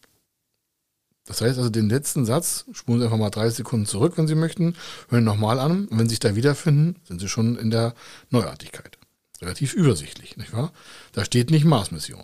Das 1.26 1.42
heißt 1.42 1.58
also, 1.58 1.72
den 1.72 1.90
letzten 1.90 2.24
Satz 2.24 2.66
spulen 2.72 3.00
Sie 3.00 3.06
einfach 3.06 3.18
mal 3.18 3.32
30 3.32 3.58
Sekunden 3.58 3.88
zurück, 3.88 4.14
wenn 4.18 4.28
Sie 4.28 4.36
möchten, 4.36 4.76
hören 5.10 5.24
nochmal 5.24 5.60
an 5.60 5.88
und 5.88 5.98
wenn 5.98 6.08
Sie 6.08 6.14
sich 6.14 6.20
da 6.20 6.36
wiederfinden, 6.36 6.98
sind 7.04 7.20
Sie 7.20 7.28
schon 7.28 7.58
in 7.58 7.72
der 7.72 7.96
Neuartigkeit. 8.30 9.00
Relativ 9.42 9.74
übersichtlich, 9.74 10.38
nicht 10.38 10.54
wahr? 10.54 10.72
Da 11.14 11.26
steht 11.26 11.50
nicht 11.50 11.66
Maßmission. 11.66 12.24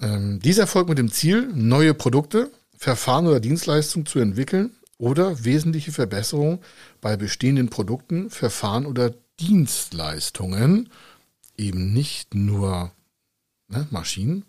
Ähm, 0.00 0.38
dies 0.40 0.58
erfolgt 0.58 0.88
mit 0.88 0.98
dem 0.98 1.10
Ziel, 1.10 1.50
neue 1.54 1.92
Produkte, 1.92 2.52
Verfahren 2.76 3.26
oder 3.26 3.40
Dienstleistungen 3.40 4.06
zu 4.06 4.18
entwickeln 4.18 4.70
oder 4.98 5.44
wesentliche 5.44 5.92
Verbesserungen 5.92 6.60
bei 7.00 7.16
bestehenden 7.16 7.68
Produkten, 7.68 8.30
Verfahren 8.30 8.86
oder 8.86 9.14
Dienstleistungen, 9.40 10.88
eben 11.56 11.92
nicht 11.92 12.34
nur 12.34 12.92
ne, 13.68 13.86
Maschinen, 13.90 14.44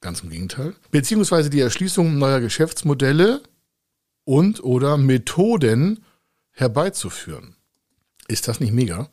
ganz 0.00 0.20
im 0.20 0.30
Gegenteil, 0.30 0.74
beziehungsweise 0.90 1.50
die 1.50 1.60
Erschließung 1.60 2.18
neuer 2.18 2.40
Geschäftsmodelle 2.40 3.42
und 4.24 4.62
oder 4.62 4.96
Methoden 4.96 6.04
herbeizuführen. 6.52 7.56
Ist 8.28 8.48
das 8.48 8.60
nicht 8.60 8.72
mega? 8.72 9.08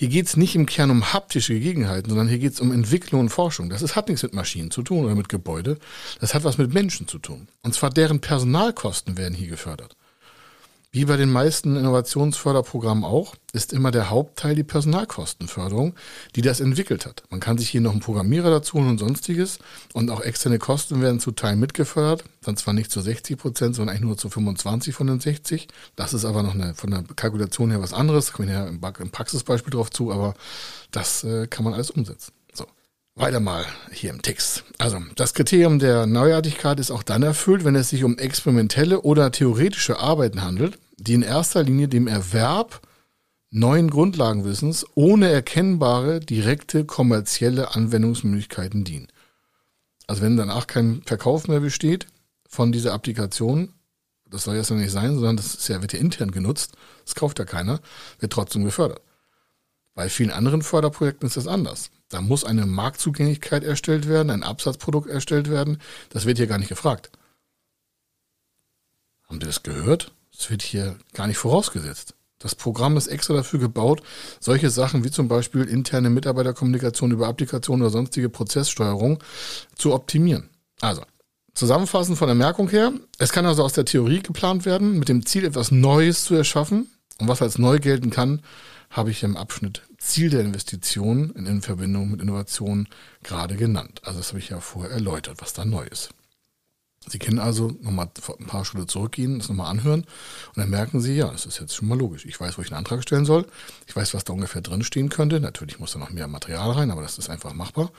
Hier 0.00 0.08
geht 0.08 0.28
es 0.28 0.36
nicht 0.36 0.54
im 0.54 0.66
Kern 0.66 0.92
um 0.92 1.12
haptische 1.12 1.54
Gegebenheiten, 1.54 2.08
sondern 2.08 2.28
hier 2.28 2.38
geht 2.38 2.52
es 2.52 2.60
um 2.60 2.70
Entwicklung 2.70 3.22
und 3.22 3.30
Forschung. 3.30 3.68
Das 3.68 3.82
ist, 3.82 3.96
hat 3.96 4.08
nichts 4.08 4.22
mit 4.22 4.32
Maschinen 4.32 4.70
zu 4.70 4.82
tun 4.82 5.04
oder 5.04 5.16
mit 5.16 5.28
Gebäude. 5.28 5.76
Das 6.20 6.34
hat 6.34 6.44
was 6.44 6.56
mit 6.56 6.72
Menschen 6.72 7.08
zu 7.08 7.18
tun. 7.18 7.48
Und 7.64 7.74
zwar 7.74 7.90
deren 7.90 8.20
Personalkosten 8.20 9.18
werden 9.18 9.34
hier 9.34 9.48
gefördert. 9.48 9.96
Wie 10.90 11.04
bei 11.04 11.18
den 11.18 11.30
meisten 11.30 11.76
Innovationsförderprogrammen 11.76 13.04
auch, 13.04 13.34
ist 13.52 13.74
immer 13.74 13.90
der 13.90 14.08
Hauptteil 14.08 14.54
die 14.54 14.64
Personalkostenförderung, 14.64 15.94
die 16.34 16.40
das 16.40 16.60
entwickelt 16.60 17.04
hat. 17.04 17.24
Man 17.28 17.40
kann 17.40 17.58
sich 17.58 17.68
hier 17.68 17.82
noch 17.82 17.92
einen 17.92 18.00
Programmierer 18.00 18.48
dazu 18.48 18.78
holen 18.78 18.88
und 18.88 18.98
sonstiges. 18.98 19.58
Und 19.92 20.10
auch 20.10 20.22
externe 20.22 20.58
Kosten 20.58 21.02
werden 21.02 21.20
zu 21.20 21.32
Teilen 21.32 21.60
mitgefördert. 21.60 22.24
Dann 22.40 22.56
zwar 22.56 22.72
nicht 22.72 22.90
zu 22.90 23.02
60 23.02 23.36
Prozent, 23.36 23.76
sondern 23.76 23.94
eigentlich 23.94 24.06
nur 24.06 24.16
zu 24.16 24.30
25 24.30 24.94
von 24.94 25.08
den 25.08 25.20
60. 25.20 25.68
Das 25.94 26.14
ist 26.14 26.24
aber 26.24 26.42
noch 26.42 26.54
eine, 26.54 26.74
von 26.74 26.90
der 26.90 27.04
Kalkulation 27.16 27.70
her 27.70 27.82
was 27.82 27.92
anderes. 27.92 28.26
Da 28.26 28.32
kommen 28.32 28.48
wir 28.48 28.54
ja 28.54 28.66
im, 28.66 28.80
Praxisbeispiel 28.80 29.70
drauf 29.70 29.90
zu, 29.90 30.10
aber 30.10 30.32
das 30.90 31.22
äh, 31.22 31.48
kann 31.48 31.64
man 31.64 31.74
alles 31.74 31.90
umsetzen. 31.90 32.32
Weiter 33.18 33.40
mal 33.40 33.66
hier 33.90 34.10
im 34.10 34.22
Text. 34.22 34.62
Also, 34.78 35.00
das 35.16 35.34
Kriterium 35.34 35.80
der 35.80 36.06
Neuartigkeit 36.06 36.78
ist 36.78 36.92
auch 36.92 37.02
dann 37.02 37.24
erfüllt, 37.24 37.64
wenn 37.64 37.74
es 37.74 37.90
sich 37.90 38.04
um 38.04 38.16
experimentelle 38.16 39.00
oder 39.00 39.32
theoretische 39.32 39.98
Arbeiten 39.98 40.42
handelt, 40.42 40.78
die 40.98 41.14
in 41.14 41.22
erster 41.22 41.64
Linie 41.64 41.88
dem 41.88 42.06
Erwerb 42.06 42.80
neuen 43.50 43.90
Grundlagenwissens 43.90 44.86
ohne 44.94 45.30
erkennbare 45.30 46.20
direkte 46.20 46.84
kommerzielle 46.84 47.74
Anwendungsmöglichkeiten 47.74 48.84
dienen. 48.84 49.08
Also 50.06 50.22
wenn 50.22 50.36
danach 50.36 50.68
kein 50.68 51.02
Verkauf 51.04 51.48
mehr 51.48 51.60
besteht 51.60 52.06
von 52.48 52.70
dieser 52.70 52.92
Applikation, 52.92 53.74
das 54.26 54.44
soll 54.44 54.54
jetzt 54.54 54.70
ja 54.70 54.76
nicht 54.76 54.92
sein, 54.92 55.14
sondern 55.14 55.36
das 55.36 55.66
ja, 55.66 55.80
wird 55.80 55.92
ja 55.92 55.98
intern 55.98 56.30
genutzt, 56.30 56.76
das 57.04 57.16
kauft 57.16 57.40
ja 57.40 57.44
keiner, 57.44 57.80
wird 58.20 58.32
trotzdem 58.32 58.64
gefördert. 58.64 59.00
Bei 59.94 60.08
vielen 60.08 60.30
anderen 60.30 60.62
Förderprojekten 60.62 61.26
ist 61.26 61.36
das 61.36 61.48
anders. 61.48 61.90
Da 62.08 62.20
muss 62.20 62.44
eine 62.44 62.66
Marktzugänglichkeit 62.66 63.64
erstellt 63.64 64.08
werden, 64.08 64.30
ein 64.30 64.42
Absatzprodukt 64.42 65.08
erstellt 65.08 65.50
werden. 65.50 65.78
Das 66.10 66.24
wird 66.24 66.38
hier 66.38 66.46
gar 66.46 66.58
nicht 66.58 66.68
gefragt. 66.68 67.10
Haben 69.28 69.40
Sie 69.40 69.46
das 69.46 69.62
gehört? 69.62 70.12
Das 70.32 70.50
wird 70.50 70.62
hier 70.62 70.96
gar 71.12 71.26
nicht 71.26 71.36
vorausgesetzt. 71.36 72.14
Das 72.38 72.54
Programm 72.54 72.96
ist 72.96 73.08
extra 73.08 73.34
dafür 73.34 73.58
gebaut, 73.58 74.02
solche 74.38 74.70
Sachen 74.70 75.02
wie 75.02 75.10
zum 75.10 75.26
Beispiel 75.26 75.64
interne 75.64 76.08
Mitarbeiterkommunikation 76.08 77.10
über 77.10 77.26
Applikationen 77.26 77.82
oder 77.82 77.90
sonstige 77.90 78.28
Prozesssteuerung 78.28 79.18
zu 79.74 79.92
optimieren. 79.92 80.48
Also, 80.80 81.02
zusammenfassend 81.54 82.16
von 82.16 82.28
der 82.28 82.36
Merkung 82.36 82.68
her, 82.68 82.92
es 83.18 83.32
kann 83.32 83.44
also 83.44 83.64
aus 83.64 83.72
der 83.72 83.84
Theorie 83.84 84.22
geplant 84.22 84.64
werden, 84.64 85.00
mit 85.00 85.08
dem 85.08 85.26
Ziel, 85.26 85.44
etwas 85.44 85.72
Neues 85.72 86.24
zu 86.24 86.34
erschaffen. 86.34 86.88
Und 87.20 87.26
was 87.26 87.42
als 87.42 87.58
neu 87.58 87.80
gelten 87.80 88.10
kann, 88.10 88.42
habe 88.90 89.10
ich 89.10 89.22
im 89.22 89.36
Abschnitt 89.36 89.82
Ziel 89.98 90.30
der 90.30 90.40
Investition 90.40 91.30
in 91.30 91.62
Verbindung 91.62 92.10
mit 92.10 92.22
Innovation 92.22 92.88
gerade 93.22 93.56
genannt. 93.56 94.00
Also 94.04 94.18
das 94.18 94.28
habe 94.28 94.38
ich 94.38 94.48
ja 94.48 94.60
vorher 94.60 94.92
erläutert, 94.92 95.40
was 95.40 95.52
da 95.52 95.64
neu 95.64 95.84
ist. 95.84 96.10
Sie 97.06 97.18
können 97.18 97.38
also 97.38 97.74
nochmal 97.80 98.10
ein 98.38 98.46
paar 98.46 98.64
Schritte 98.64 98.86
zurückgehen, 98.86 99.38
das 99.38 99.48
nochmal 99.48 99.70
anhören 99.70 100.00
und 100.00 100.56
dann 100.56 100.68
merken 100.68 101.00
Sie, 101.00 101.14
ja, 101.14 101.28
das 101.28 101.46
ist 101.46 101.58
jetzt 101.58 101.74
schon 101.74 101.88
mal 101.88 101.98
logisch. 101.98 102.26
Ich 102.26 102.38
weiß, 102.38 102.58
wo 102.58 102.62
ich 102.62 102.68
einen 102.68 102.78
Antrag 102.78 103.02
stellen 103.02 103.24
soll. 103.24 103.46
Ich 103.86 103.96
weiß, 103.96 104.14
was 104.14 104.24
da 104.24 104.32
ungefähr 104.32 104.60
drinstehen 104.62 105.08
könnte. 105.08 105.40
Natürlich 105.40 105.78
muss 105.78 105.92
da 105.92 105.98
noch 105.98 106.10
mehr 106.10 106.28
Material 106.28 106.72
rein, 106.72 106.90
aber 106.90 107.02
das 107.02 107.18
ist 107.18 107.30
einfach 107.30 107.54
machbar. 107.54 107.90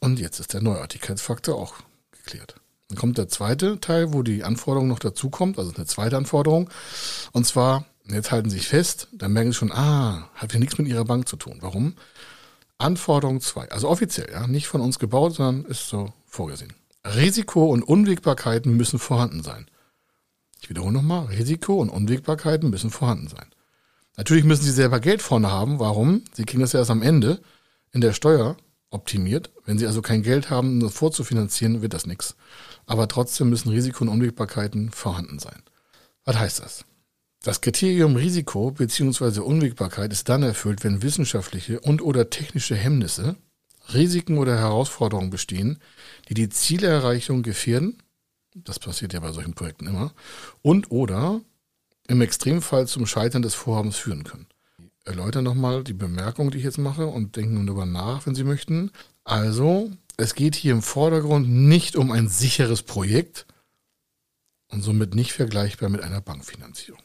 Und 0.00 0.18
jetzt 0.18 0.40
ist 0.40 0.52
der 0.52 0.62
Neuartigkeitsfaktor 0.62 1.54
auch 1.54 1.74
geklärt. 2.12 2.56
Dann 2.88 2.98
kommt 2.98 3.16
der 3.16 3.28
zweite 3.28 3.80
Teil, 3.80 4.12
wo 4.12 4.22
die 4.22 4.44
Anforderung 4.44 4.88
noch 4.88 4.98
dazukommt, 4.98 5.58
also 5.58 5.72
eine 5.74 5.86
zweite 5.86 6.16
Anforderung. 6.16 6.68
Und 7.32 7.46
zwar 7.46 7.86
jetzt 8.12 8.30
halten 8.30 8.50
Sie 8.50 8.58
sich 8.58 8.68
fest, 8.68 9.08
dann 9.12 9.32
merken 9.32 9.52
Sie 9.52 9.58
schon, 9.58 9.72
ah, 9.72 10.28
hat 10.34 10.52
ja 10.52 10.58
nichts 10.58 10.78
mit 10.78 10.88
Ihrer 10.88 11.04
Bank 11.04 11.28
zu 11.28 11.36
tun. 11.36 11.58
Warum? 11.60 11.94
Anforderung 12.78 13.40
2, 13.40 13.70
also 13.70 13.88
offiziell, 13.88 14.30
ja, 14.30 14.46
nicht 14.46 14.66
von 14.66 14.80
uns 14.80 14.98
gebaut, 14.98 15.34
sondern 15.34 15.64
ist 15.70 15.88
so 15.88 16.12
vorgesehen. 16.26 16.74
Risiko 17.04 17.66
und 17.66 17.82
Unwägbarkeiten 17.82 18.76
müssen 18.76 18.98
vorhanden 18.98 19.42
sein. 19.42 19.66
Ich 20.60 20.70
wiederhole 20.70 20.92
nochmal, 20.92 21.26
Risiko 21.26 21.80
und 21.80 21.90
Unwägbarkeiten 21.90 22.70
müssen 22.70 22.90
vorhanden 22.90 23.28
sein. 23.28 23.46
Natürlich 24.16 24.44
müssen 24.44 24.64
Sie 24.64 24.70
selber 24.70 25.00
Geld 25.00 25.22
vorne 25.22 25.50
haben. 25.50 25.78
Warum? 25.78 26.22
Sie 26.32 26.44
kriegen 26.44 26.62
das 26.62 26.72
ja 26.72 26.80
erst 26.80 26.90
am 26.90 27.02
Ende 27.02 27.40
in 27.92 28.00
der 28.00 28.12
Steuer 28.12 28.56
optimiert. 28.90 29.50
Wenn 29.66 29.78
Sie 29.78 29.86
also 29.86 30.02
kein 30.02 30.22
Geld 30.22 30.50
haben, 30.50 30.74
um 30.74 30.80
das 30.80 30.94
vorzufinanzieren, 30.94 31.82
wird 31.82 31.94
das 31.94 32.06
nichts. 32.06 32.36
Aber 32.86 33.08
trotzdem 33.08 33.50
müssen 33.50 33.70
Risiko 33.70 34.04
und 34.04 34.10
Unwägbarkeiten 34.10 34.90
vorhanden 34.90 35.38
sein. 35.38 35.62
Was 36.24 36.38
heißt 36.38 36.60
das? 36.60 36.84
Das 37.44 37.60
Kriterium 37.60 38.16
Risiko 38.16 38.70
bzw. 38.70 39.40
Unwägbarkeit 39.40 40.10
ist 40.14 40.30
dann 40.30 40.42
erfüllt, 40.42 40.82
wenn 40.82 41.02
wissenschaftliche 41.02 41.78
und 41.78 42.00
oder 42.00 42.30
technische 42.30 42.74
Hemmnisse, 42.74 43.36
Risiken 43.92 44.38
oder 44.38 44.56
Herausforderungen 44.56 45.28
bestehen, 45.28 45.78
die 46.30 46.34
die 46.34 46.48
Zielerreichung 46.48 47.42
gefährden, 47.42 47.98
das 48.54 48.78
passiert 48.78 49.12
ja 49.12 49.20
bei 49.20 49.30
solchen 49.30 49.52
Projekten 49.52 49.86
immer, 49.86 50.14
und 50.62 50.90
oder 50.90 51.42
im 52.08 52.22
Extremfall 52.22 52.88
zum 52.88 53.04
Scheitern 53.04 53.42
des 53.42 53.52
Vorhabens 53.52 53.96
führen 53.96 54.24
können. 54.24 54.46
Ich 54.78 54.86
erläutere 55.04 55.42
nochmal 55.42 55.84
die 55.84 55.92
Bemerkung, 55.92 56.50
die 56.50 56.56
ich 56.56 56.64
jetzt 56.64 56.78
mache 56.78 57.06
und 57.06 57.36
denken 57.36 57.66
darüber 57.66 57.84
nach, 57.84 58.24
wenn 58.24 58.34
Sie 58.34 58.44
möchten. 58.44 58.90
Also, 59.22 59.90
es 60.16 60.34
geht 60.34 60.54
hier 60.54 60.72
im 60.72 60.80
Vordergrund 60.80 61.46
nicht 61.50 61.96
um 61.96 62.10
ein 62.10 62.28
sicheres 62.28 62.80
Projekt 62.80 63.44
und 64.68 64.80
somit 64.80 65.14
nicht 65.14 65.34
vergleichbar 65.34 65.90
mit 65.90 66.00
einer 66.00 66.22
Bankfinanzierung. 66.22 67.03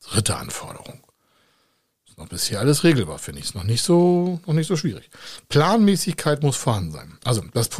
Dritte 0.00 0.36
Anforderung. 0.36 1.00
Ist 2.08 2.18
noch 2.18 2.28
bisher 2.28 2.60
alles 2.60 2.84
regelbar, 2.84 3.18
finde 3.18 3.40
ich. 3.40 3.46
Ist 3.46 3.54
noch 3.54 3.64
nicht 3.64 3.82
so, 3.82 4.40
noch 4.46 4.54
nicht 4.54 4.66
so 4.66 4.76
schwierig. 4.76 5.10
Planmäßigkeit 5.48 6.42
muss 6.42 6.56
vorhanden 6.56 6.92
sein. 6.92 7.18
Also 7.24 7.42
das, 7.52 7.70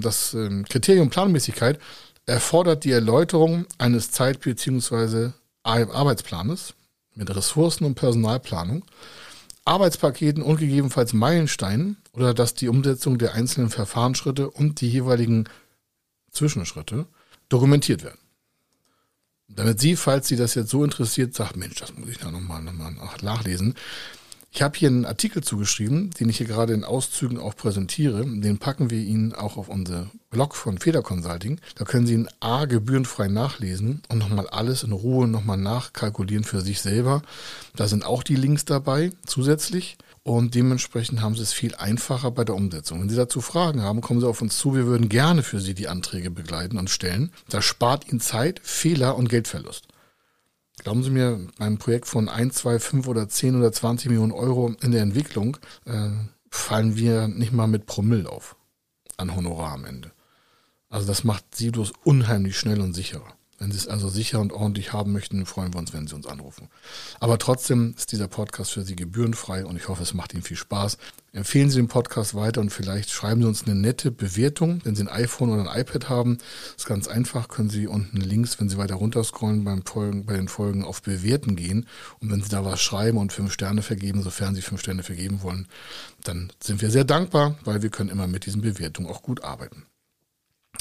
das 0.00 0.34
ähm, 0.34 0.64
Kriterium 0.68 1.10
Planmäßigkeit 1.10 1.78
erfordert 2.26 2.84
die 2.84 2.90
Erläuterung 2.90 3.66
eines 3.78 4.10
Zeit- 4.10 4.40
bzw. 4.40 5.30
Arbeitsplanes 5.62 6.74
mit 7.14 7.34
Ressourcen- 7.34 7.84
und 7.84 7.94
Personalplanung, 7.94 8.84
Arbeitspaketen 9.64 10.42
und 10.42 10.58
gegebenenfalls 10.58 11.12
Meilensteinen 11.12 11.96
oder 12.12 12.34
dass 12.34 12.54
die 12.54 12.68
Umsetzung 12.68 13.18
der 13.18 13.34
einzelnen 13.34 13.70
Verfahrensschritte 13.70 14.50
und 14.50 14.80
die 14.80 14.88
jeweiligen 14.88 15.48
Zwischenschritte 16.30 17.06
dokumentiert 17.48 18.04
werden. 18.04 18.18
Damit 19.48 19.80
Sie, 19.80 19.96
falls 19.96 20.28
Sie 20.28 20.36
das 20.36 20.54
jetzt 20.54 20.70
so 20.70 20.84
interessiert, 20.84 21.34
sagt, 21.34 21.56
Mensch, 21.56 21.76
das 21.76 21.96
muss 21.96 22.08
ich 22.08 22.18
da 22.18 22.30
nochmal 22.30 22.62
noch 22.62 23.22
nachlesen. 23.22 23.74
Ich 24.56 24.62
habe 24.62 24.78
hier 24.78 24.88
einen 24.88 25.04
Artikel 25.04 25.42
zugeschrieben, 25.42 26.10
den 26.18 26.30
ich 26.30 26.38
hier 26.38 26.46
gerade 26.46 26.72
in 26.72 26.82
Auszügen 26.82 27.38
auch 27.38 27.54
präsentiere. 27.54 28.24
Den 28.24 28.56
packen 28.56 28.90
wir 28.90 28.98
Ihnen 28.98 29.34
auch 29.34 29.58
auf 29.58 29.68
unser 29.68 30.10
Blog 30.30 30.56
von 30.56 30.78
Feder 30.78 31.02
Consulting. 31.02 31.60
Da 31.74 31.84
können 31.84 32.06
Sie 32.06 32.14
ihn 32.14 32.28
A 32.40 32.64
gebührenfrei 32.64 33.28
nachlesen 33.28 34.02
und 34.08 34.18
nochmal 34.18 34.48
alles 34.48 34.82
in 34.82 34.92
Ruhe 34.92 35.28
nochmal 35.28 35.58
nachkalkulieren 35.58 36.44
für 36.44 36.62
sich 36.62 36.80
selber. 36.80 37.20
Da 37.74 37.86
sind 37.86 38.06
auch 38.06 38.22
die 38.22 38.36
Links 38.36 38.64
dabei 38.64 39.12
zusätzlich 39.26 39.98
und 40.26 40.56
dementsprechend 40.56 41.20
haben 41.20 41.36
sie 41.36 41.42
es 41.44 41.52
viel 41.52 41.76
einfacher 41.76 42.32
bei 42.32 42.42
der 42.42 42.56
Umsetzung. 42.56 43.00
Wenn 43.00 43.08
Sie 43.08 43.14
dazu 43.14 43.40
Fragen 43.40 43.82
haben, 43.82 44.00
kommen 44.00 44.18
Sie 44.18 44.26
auf 44.26 44.42
uns 44.42 44.58
zu. 44.58 44.74
Wir 44.74 44.84
würden 44.84 45.08
gerne 45.08 45.44
für 45.44 45.60
Sie 45.60 45.72
die 45.72 45.86
Anträge 45.86 46.32
begleiten 46.32 46.78
und 46.78 46.90
stellen. 46.90 47.30
Das 47.48 47.64
spart 47.64 48.08
Ihnen 48.08 48.18
Zeit, 48.18 48.58
Fehler 48.64 49.14
und 49.14 49.28
Geldverlust. 49.28 49.86
Glauben 50.78 51.04
Sie 51.04 51.10
mir, 51.10 51.46
beim 51.58 51.78
Projekt 51.78 52.08
von 52.08 52.28
1, 52.28 52.56
2, 52.56 52.80
5 52.80 53.06
oder 53.06 53.28
10 53.28 53.54
oder 53.54 53.70
20 53.70 54.08
Millionen 54.08 54.32
Euro 54.32 54.74
in 54.82 54.90
der 54.90 55.02
Entwicklung 55.02 55.58
äh, 55.84 56.10
fallen 56.50 56.96
wir 56.96 57.28
nicht 57.28 57.52
mal 57.52 57.68
mit 57.68 57.86
Promille 57.86 58.28
auf 58.28 58.56
an 59.16 59.36
Honorar 59.36 59.74
am 59.74 59.84
Ende. 59.84 60.10
Also 60.88 61.06
das 61.06 61.22
macht 61.22 61.54
Sidos 61.54 61.92
unheimlich 62.02 62.58
schnell 62.58 62.80
und 62.80 62.94
sicherer. 62.94 63.35
Wenn 63.58 63.72
Sie 63.72 63.78
es 63.78 63.88
also 63.88 64.08
sicher 64.08 64.38
und 64.40 64.52
ordentlich 64.52 64.92
haben 64.92 65.12
möchten, 65.12 65.46
freuen 65.46 65.72
wir 65.72 65.78
uns, 65.78 65.94
wenn 65.94 66.06
Sie 66.06 66.14
uns 66.14 66.26
anrufen. 66.26 66.68
Aber 67.20 67.38
trotzdem 67.38 67.94
ist 67.96 68.12
dieser 68.12 68.28
Podcast 68.28 68.72
für 68.72 68.82
Sie 68.82 68.96
gebührenfrei 68.96 69.64
und 69.64 69.76
ich 69.76 69.88
hoffe, 69.88 70.02
es 70.02 70.12
macht 70.12 70.34
Ihnen 70.34 70.42
viel 70.42 70.58
Spaß. 70.58 70.98
Empfehlen 71.32 71.70
Sie 71.70 71.76
den 71.76 71.88
Podcast 71.88 72.34
weiter 72.34 72.60
und 72.60 72.70
vielleicht 72.70 73.10
schreiben 73.10 73.40
Sie 73.40 73.48
uns 73.48 73.64
eine 73.64 73.74
nette 73.74 74.10
Bewertung, 74.10 74.80
wenn 74.84 74.94
Sie 74.94 75.02
ein 75.02 75.08
iPhone 75.08 75.50
oder 75.50 75.70
ein 75.70 75.80
iPad 75.80 76.08
haben. 76.10 76.36
Das 76.36 76.82
ist 76.82 76.86
ganz 76.86 77.08
einfach, 77.08 77.48
können 77.48 77.70
Sie 77.70 77.86
unten 77.86 78.18
links, 78.18 78.60
wenn 78.60 78.68
Sie 78.68 78.76
weiter 78.76 78.96
runterscrollen, 78.96 79.64
beim 79.64 79.84
Folgen, 79.86 80.26
bei 80.26 80.34
den 80.34 80.48
Folgen 80.48 80.84
auf 80.84 81.00
Bewerten 81.00 81.56
gehen. 81.56 81.86
Und 82.20 82.30
wenn 82.30 82.42
Sie 82.42 82.50
da 82.50 82.64
was 82.64 82.82
schreiben 82.82 83.16
und 83.16 83.32
fünf 83.32 83.52
Sterne 83.52 83.80
vergeben, 83.80 84.22
sofern 84.22 84.54
Sie 84.54 84.62
fünf 84.62 84.82
Sterne 84.82 85.02
vergeben 85.02 85.42
wollen, 85.42 85.66
dann 86.24 86.52
sind 86.62 86.82
wir 86.82 86.90
sehr 86.90 87.04
dankbar, 87.04 87.56
weil 87.64 87.80
wir 87.80 87.90
können 87.90 88.10
immer 88.10 88.26
mit 88.26 88.44
diesen 88.44 88.60
Bewertungen 88.60 89.08
auch 89.08 89.22
gut 89.22 89.44
arbeiten. 89.44 89.86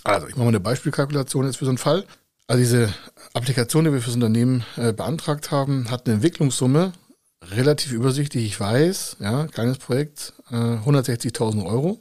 Also, 0.04 0.28
ich 0.28 0.36
mache 0.36 0.44
mal 0.46 0.50
eine 0.50 0.60
Beispielkalkulation 0.60 1.46
jetzt 1.46 1.58
für 1.58 1.66
so 1.66 1.72
einen 1.72 1.78
Fall. 1.78 2.06
Also 2.48 2.60
diese 2.60 2.94
Applikation, 3.34 3.86
die 3.86 3.94
wir 3.94 4.02
fürs 4.02 4.16
Unternehmen 4.16 4.64
äh, 4.78 4.94
beantragt 4.94 5.50
haben, 5.50 5.90
hat 5.90 6.06
eine 6.06 6.16
Entwicklungssumme, 6.16 6.94
relativ 7.52 7.92
übersichtlich, 7.92 8.46
ich 8.46 8.60
weiß, 8.60 9.18
ja, 9.20 9.48
kleines 9.48 9.80
Projekt, 9.80 10.34
äh, 10.52 10.56
160.000 10.56 11.66
Euro. 11.66 12.00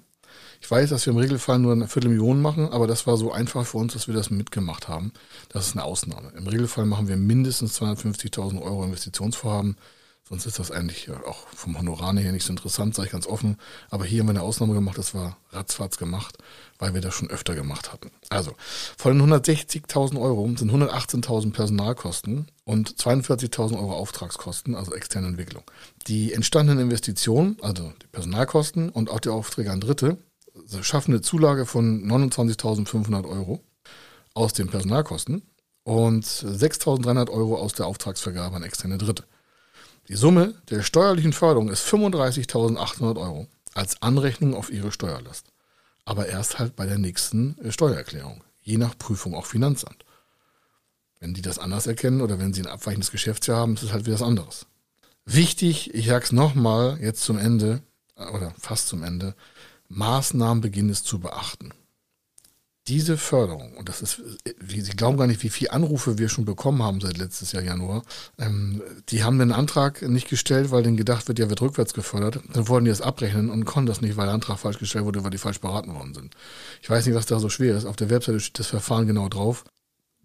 Ich 0.60 0.70
weiß, 0.70 0.90
dass 0.90 1.06
wir 1.06 1.12
im 1.12 1.18
Regelfall 1.18 1.58
nur 1.58 1.72
eine 1.72 1.88
Viertelmillion 1.88 2.42
machen, 2.42 2.68
aber 2.68 2.86
das 2.86 3.06
war 3.06 3.16
so 3.16 3.32
einfach 3.32 3.64
für 3.66 3.78
uns, 3.78 3.94
dass 3.94 4.06
wir 4.06 4.14
das 4.14 4.30
mitgemacht 4.30 4.86
haben. 4.86 5.12
Das 5.48 5.66
ist 5.66 5.76
eine 5.76 5.84
Ausnahme. 5.84 6.32
Im 6.36 6.46
Regelfall 6.46 6.84
machen 6.84 7.08
wir 7.08 7.16
mindestens 7.16 7.80
250.000 7.80 8.60
Euro 8.60 8.84
Investitionsvorhaben. 8.84 9.76
Sonst 10.26 10.46
ist 10.46 10.58
das 10.58 10.70
eigentlich 10.70 11.10
auch 11.10 11.46
vom 11.48 11.78
Honorar 11.78 12.16
her 12.16 12.32
nicht 12.32 12.46
so 12.46 12.50
interessant, 12.50 12.94
sage 12.94 13.06
ich 13.06 13.12
ganz 13.12 13.26
offen. 13.26 13.58
Aber 13.90 14.06
hier 14.06 14.20
haben 14.20 14.28
wir 14.28 14.30
eine 14.30 14.42
Ausnahme 14.42 14.72
gemacht, 14.72 14.96
das 14.96 15.14
war 15.14 15.36
ratzfatz 15.50 15.98
gemacht, 15.98 16.38
weil 16.78 16.94
wir 16.94 17.02
das 17.02 17.12
schon 17.12 17.28
öfter 17.28 17.54
gemacht 17.54 17.92
hatten. 17.92 18.10
Also, 18.30 18.52
von 18.96 19.18
den 19.18 19.30
160.000 19.30 20.18
Euro 20.18 20.50
sind 20.56 20.72
118.000 20.72 21.52
Personalkosten 21.52 22.46
und 22.64 22.96
42.000 22.96 23.74
Euro 23.74 23.92
Auftragskosten, 23.92 24.74
also 24.74 24.94
externe 24.94 25.26
Entwicklung. 25.26 25.62
Die 26.06 26.32
entstandenen 26.32 26.84
Investitionen, 26.84 27.58
also 27.60 27.92
die 28.02 28.06
Personalkosten 28.06 28.88
und 28.88 29.10
auch 29.10 29.20
die 29.20 29.28
Aufträge 29.28 29.70
an 29.70 29.82
Dritte, 29.82 30.16
schaffen 30.80 31.12
eine 31.12 31.20
Zulage 31.20 31.66
von 31.66 32.02
29.500 32.02 33.28
Euro 33.28 33.60
aus 34.32 34.54
den 34.54 34.68
Personalkosten 34.68 35.42
und 35.82 36.24
6.300 36.24 37.28
Euro 37.28 37.58
aus 37.58 37.74
der 37.74 37.86
Auftragsvergabe 37.86 38.56
an 38.56 38.62
externe 38.62 38.96
Dritte. 38.96 39.24
Die 40.08 40.16
Summe 40.16 40.54
der 40.70 40.82
steuerlichen 40.82 41.32
Förderung 41.32 41.70
ist 41.70 41.86
35.800 41.86 43.20
Euro 43.20 43.46
als 43.72 44.00
Anrechnung 44.02 44.54
auf 44.54 44.70
Ihre 44.70 44.92
Steuerlast. 44.92 45.46
Aber 46.04 46.26
erst 46.26 46.58
halt 46.58 46.76
bei 46.76 46.86
der 46.86 46.98
nächsten 46.98 47.58
äh, 47.58 47.72
Steuererklärung, 47.72 48.44
je 48.62 48.76
nach 48.76 48.98
Prüfung 48.98 49.34
auch 49.34 49.46
Finanzamt. 49.46 50.04
Wenn 51.20 51.32
die 51.32 51.42
das 51.42 51.58
anders 51.58 51.86
erkennen 51.86 52.20
oder 52.20 52.38
wenn 52.38 52.52
sie 52.52 52.60
ein 52.60 52.66
abweichendes 52.66 53.10
Geschäftsjahr 53.10 53.58
haben, 53.58 53.74
ist 53.74 53.82
es 53.82 53.92
halt 53.92 54.04
wieder 54.04 54.14
was 54.14 54.22
anderes. 54.22 54.66
Wichtig, 55.24 55.94
ich 55.94 56.06
sag's 56.06 56.32
nochmal, 56.32 56.98
jetzt 57.00 57.22
zum 57.22 57.38
Ende, 57.38 57.82
äh, 58.16 58.26
oder 58.26 58.54
fast 58.58 58.88
zum 58.88 59.02
Ende, 59.02 59.34
Maßnahmen 59.88 60.60
beginnen 60.60 60.90
es 60.90 61.02
zu 61.02 61.18
beachten 61.18 61.72
diese 62.86 63.16
Förderung, 63.16 63.72
und 63.76 63.88
das 63.88 64.02
ist, 64.02 64.20
Sie 64.66 64.90
glauben 64.90 65.16
gar 65.16 65.26
nicht, 65.26 65.42
wie 65.42 65.48
viele 65.48 65.72
Anrufe 65.72 66.18
wir 66.18 66.28
schon 66.28 66.44
bekommen 66.44 66.82
haben 66.82 67.00
seit 67.00 67.16
letztes 67.16 67.52
Jahr 67.52 67.62
Januar, 67.62 68.02
ähm, 68.38 68.82
die 69.08 69.24
haben 69.24 69.38
den 69.38 69.52
Antrag 69.52 70.02
nicht 70.02 70.28
gestellt, 70.28 70.70
weil 70.70 70.82
denen 70.82 70.98
gedacht 70.98 71.26
wird, 71.26 71.38
ja, 71.38 71.48
wird 71.48 71.62
rückwärts 71.62 71.94
gefördert. 71.94 72.40
Dann 72.52 72.68
wollten 72.68 72.84
die 72.84 72.90
das 72.90 73.00
abrechnen 73.00 73.48
und 73.48 73.64
konnten 73.64 73.86
das 73.86 74.02
nicht, 74.02 74.16
weil 74.16 74.26
der 74.26 74.34
Antrag 74.34 74.58
falsch 74.58 74.78
gestellt 74.78 75.06
wurde, 75.06 75.24
weil 75.24 75.30
die 75.30 75.38
falsch 75.38 75.60
beraten 75.60 75.94
worden 75.94 76.12
sind. 76.12 76.34
Ich 76.82 76.90
weiß 76.90 77.06
nicht, 77.06 77.14
was 77.14 77.26
da 77.26 77.40
so 77.40 77.48
schwer 77.48 77.76
ist. 77.76 77.86
Auf 77.86 77.96
der 77.96 78.10
Webseite 78.10 78.40
steht 78.40 78.58
das 78.58 78.66
Verfahren 78.66 79.06
genau 79.06 79.30
drauf. 79.30 79.64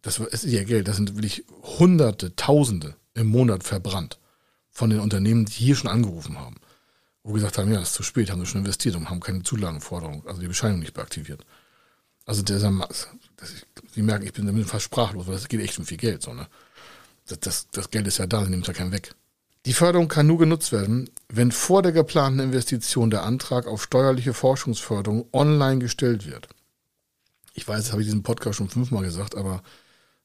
Das 0.02 0.20
ist 0.20 0.46
ja 0.46 0.64
Geld. 0.64 0.88
Das 0.90 0.98
sind 0.98 1.16
wirklich 1.16 1.46
Hunderte, 1.64 2.36
Tausende 2.36 2.96
im 3.14 3.28
Monat 3.28 3.64
verbrannt 3.64 4.20
von 4.70 4.90
den 4.90 5.00
Unternehmen, 5.00 5.46
die 5.46 5.54
hier 5.54 5.76
schon 5.76 5.90
angerufen 5.90 6.38
haben. 6.38 6.56
Wo 7.24 7.34
gesagt 7.34 7.58
haben, 7.58 7.72
ja, 7.72 7.80
das 7.80 7.90
ist 7.90 7.96
zu 7.96 8.04
spät, 8.04 8.32
haben 8.32 8.40
sie 8.40 8.48
schon 8.48 8.62
investiert 8.62 8.96
und 8.96 9.10
haben 9.10 9.20
keine 9.20 9.44
Zulagenforderung, 9.44 10.26
also 10.26 10.42
die 10.42 10.48
Bescheinigung 10.48 10.82
nicht 10.82 10.94
beaktiviert. 10.94 11.46
Also 12.30 12.44
der, 12.44 12.60
Sie 12.60 14.04
merken, 14.04 14.24
ich 14.24 14.34
bin 14.34 14.66
fast 14.66 14.86
sprachlos, 14.86 15.26
weil 15.26 15.34
das 15.34 15.48
geht 15.48 15.62
echt 15.62 15.80
um 15.80 15.86
viel 15.86 15.98
Geld. 15.98 16.22
So, 16.22 16.32
ne? 16.32 16.46
das, 17.28 17.40
das, 17.40 17.68
das 17.72 17.90
Geld 17.90 18.06
ist 18.06 18.20
ja 18.20 18.28
da, 18.28 18.44
Sie 18.44 18.52
nehmen 18.52 18.62
es 18.62 18.68
ja 18.68 18.74
keinen 18.76 18.92
weg. 18.92 19.16
Die 19.66 19.74
Förderung 19.74 20.10
kann 20.10 20.28
nur 20.28 20.38
genutzt 20.38 20.72
werden, 20.72 21.10
wenn 21.28 21.52
vor 21.52 21.82
der 21.82 21.92
geplanten 21.92 22.40
Investition 22.40 23.10
der 23.10 23.24
Antrag 23.24 23.66
auf 23.66 23.82
steuerliche 23.82 24.36
Forschungsförderung 24.36 25.28
online 25.34 25.80
gestellt 25.80 26.28
wird. 26.28 26.50
Ich 27.56 27.68
weiß, 27.68 27.86
das 27.86 27.92
habe 27.94 28.04
ich 28.04 28.08
in 28.08 28.12
diesem 28.12 28.24
Podcast 28.24 28.58
schon 28.58 28.70
fünfmal 28.70 29.04
gesagt, 29.04 29.34
aber 29.34 29.64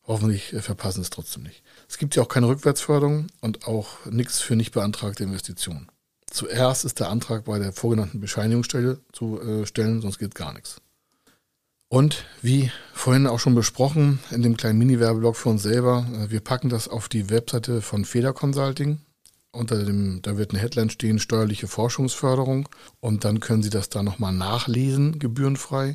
hoffentlich 0.06 0.52
äh, 0.52 0.60
verpassen 0.60 1.00
es 1.00 1.08
trotzdem 1.08 1.44
nicht. 1.44 1.62
Es 1.88 1.96
gibt 1.96 2.16
ja 2.16 2.22
auch 2.22 2.28
keine 2.28 2.48
Rückwärtsförderung 2.48 3.28
und 3.40 3.66
auch 3.66 4.04
nichts 4.04 4.42
für 4.42 4.56
nicht 4.56 4.72
beantragte 4.72 5.24
Investitionen. 5.24 5.88
Zuerst 6.30 6.84
ist 6.84 7.00
der 7.00 7.08
Antrag 7.08 7.46
bei 7.46 7.58
der 7.58 7.72
vorgenannten 7.72 8.20
Bescheinigungsstelle 8.20 9.00
zu 9.10 9.40
äh, 9.40 9.64
stellen, 9.64 10.02
sonst 10.02 10.18
geht 10.18 10.34
gar 10.34 10.52
nichts. 10.52 10.82
Und 11.88 12.24
wie 12.42 12.70
vorhin 12.92 13.26
auch 13.26 13.38
schon 13.38 13.54
besprochen, 13.54 14.18
in 14.30 14.42
dem 14.42 14.56
kleinen 14.56 14.78
Mini-Werbeblock 14.78 15.36
für 15.36 15.50
uns 15.50 15.62
selber, 15.62 16.06
äh, 16.14 16.30
wir 16.30 16.40
packen 16.40 16.68
das 16.68 16.88
auf 16.88 17.08
die 17.08 17.30
Webseite 17.30 17.82
von 17.82 18.04
Feder 18.04 18.32
Consulting. 18.32 18.98
Unter 19.52 19.84
dem, 19.84 20.20
da 20.22 20.36
wird 20.36 20.50
eine 20.50 20.60
Headline 20.60 20.90
stehen, 20.90 21.20
steuerliche 21.20 21.68
Forschungsförderung. 21.68 22.68
Und 22.98 23.24
dann 23.24 23.38
können 23.38 23.62
Sie 23.62 23.70
das 23.70 23.88
da 23.88 24.02
nochmal 24.02 24.32
nachlesen, 24.32 25.20
gebührenfrei. 25.20 25.94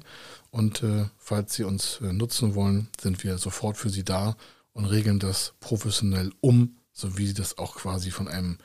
Und 0.52 0.82
äh, 0.84 1.06
falls 1.18 1.56
Sie 1.56 1.66
uns 1.66 2.00
äh, 2.02 2.14
nutzen 2.14 2.56
wollen, 2.56 2.88
sind 3.00 3.24
wir 3.24 3.38
sofort 3.38 3.76
für 3.76 3.90
Sie 3.90 4.06
da 4.06 4.38
und 4.72 4.86
regeln 4.86 5.20
das 5.20 5.54
professionell 5.60 6.32
um, 6.40 6.78
so 6.94 7.18
wie 7.18 7.28
Sie 7.28 7.34
das 7.34 7.58
auch 7.58 7.76
quasi 7.76 8.12
von 8.12 8.30
einem 8.30 8.58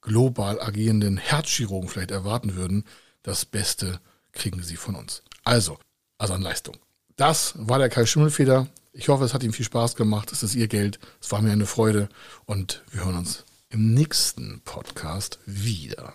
global 0.00 0.60
agierenden 0.60 1.16
Herzchirurgen 1.16 1.88
vielleicht 1.88 2.10
erwarten 2.10 2.56
würden. 2.56 2.84
Das 3.22 3.44
Beste 3.44 4.00
kriegen 4.32 4.62
Sie 4.62 4.76
von 4.76 4.96
uns. 4.96 5.22
Also, 5.44 5.78
also 6.22 6.34
an 6.34 6.42
Leistung. 6.42 6.76
Das 7.16 7.54
war 7.58 7.78
der 7.80 7.88
Kai 7.88 8.06
Schimmelfeder. 8.06 8.68
Ich 8.92 9.08
hoffe, 9.08 9.24
es 9.24 9.34
hat 9.34 9.42
ihm 9.42 9.52
viel 9.52 9.64
Spaß 9.64 9.96
gemacht. 9.96 10.30
Es 10.30 10.42
ist 10.44 10.54
Ihr 10.54 10.68
Geld. 10.68 11.00
Es 11.20 11.32
war 11.32 11.42
mir 11.42 11.50
eine 11.50 11.66
Freude. 11.66 12.08
Und 12.46 12.84
wir 12.92 13.04
hören 13.04 13.16
uns 13.16 13.44
im 13.70 13.92
nächsten 13.92 14.62
Podcast 14.64 15.40
wieder. 15.46 16.14